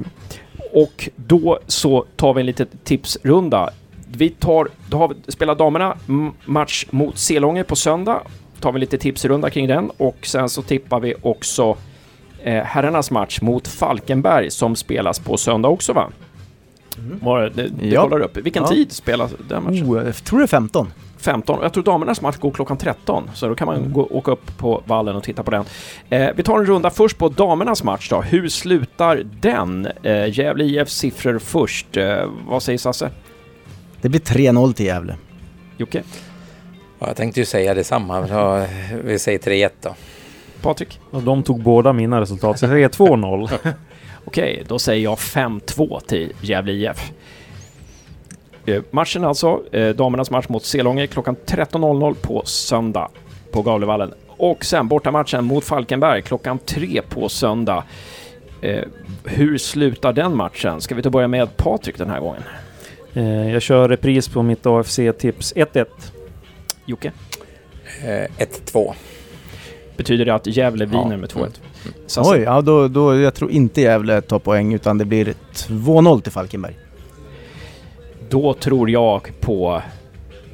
[0.72, 3.70] och då så tar vi en liten tipsrunda.
[4.12, 5.96] Vi tar, då har vi spelat damerna
[6.44, 8.20] match mot Selånger på söndag.
[8.60, 11.76] Tar vi lite tipsrunda kring den och sen så tippar vi också
[12.42, 16.10] eh, herrarnas match mot Falkenberg som spelas på söndag också va?
[16.98, 17.18] Mm.
[17.22, 18.02] Var det, det, det ja.
[18.02, 18.36] kollar upp.
[18.36, 18.68] Vilken ja.
[18.68, 19.84] tid spelas den matchen?
[19.84, 20.92] Oh, jag tror det är 15.
[21.20, 21.58] 15.
[21.62, 23.92] Jag tror damernas match går klockan 13, så då kan man mm.
[23.92, 25.64] gå, åka upp på vallen och titta på den.
[26.08, 28.20] Eh, vi tar en runda först på damernas match då.
[28.20, 29.86] Hur slutar den?
[30.02, 31.96] Eh, Gävle IF siffror först.
[31.96, 33.10] Eh, vad säger Sasse?
[34.00, 35.16] Det blir 3-0 till Gävle.
[35.76, 36.02] Jocke?
[36.98, 38.66] Ja, jag tänkte ju säga detsamma, men
[39.04, 39.94] vi säger 3-1 då.
[40.62, 41.00] Patrik?
[41.10, 43.58] De tog båda mina resultat, så jag säger 2-0.
[44.24, 47.12] Okej, då säger jag 5-2 till Gävle IF.
[48.66, 53.08] Eh, matchen alltså, eh, damernas match mot Selånge klockan 13.00 på söndag
[53.52, 54.14] på Gavlevallen.
[54.26, 57.84] Och sen bortamatchen mot Falkenberg klockan tre på söndag.
[58.62, 58.84] Eh,
[59.24, 60.80] hur slutar den matchen?
[60.80, 62.42] Ska vi ta börja med Patrik den här gången?
[63.52, 65.86] Jag kör repris på mitt AFC-tips 1-1.
[66.86, 67.12] Jocke?
[68.04, 68.94] Eh, 1-2.
[69.96, 71.02] Betyder det att Gävle Ja.
[71.02, 71.60] vinner med 2-1?
[71.84, 72.30] Mm.
[72.32, 76.32] Oj, ja då, då, jag tror inte Gävle tar poäng utan det blir 2-0 till
[76.32, 76.78] Falkenberg.
[78.30, 79.82] Då tror jag på...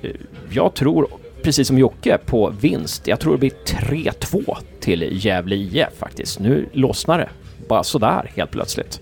[0.03, 0.11] eh,
[0.51, 1.07] Jag tror,
[1.43, 3.07] precis som Jocke, på vinst.
[3.07, 6.39] Jag tror det blir 3-2 till Gävle IF faktiskt.
[6.40, 7.28] Nu lossnar det.
[7.69, 9.01] Bara sådär helt plötsligt.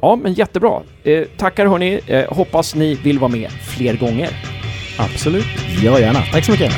[0.00, 0.80] Ja, men jättebra.
[1.04, 2.00] Eh, tackar hörni.
[2.06, 4.28] Eh, hoppas ni vill vara med fler gånger.
[4.98, 5.44] Absolut.
[5.82, 6.20] Ja, gärna.
[6.32, 6.72] Tack så mycket.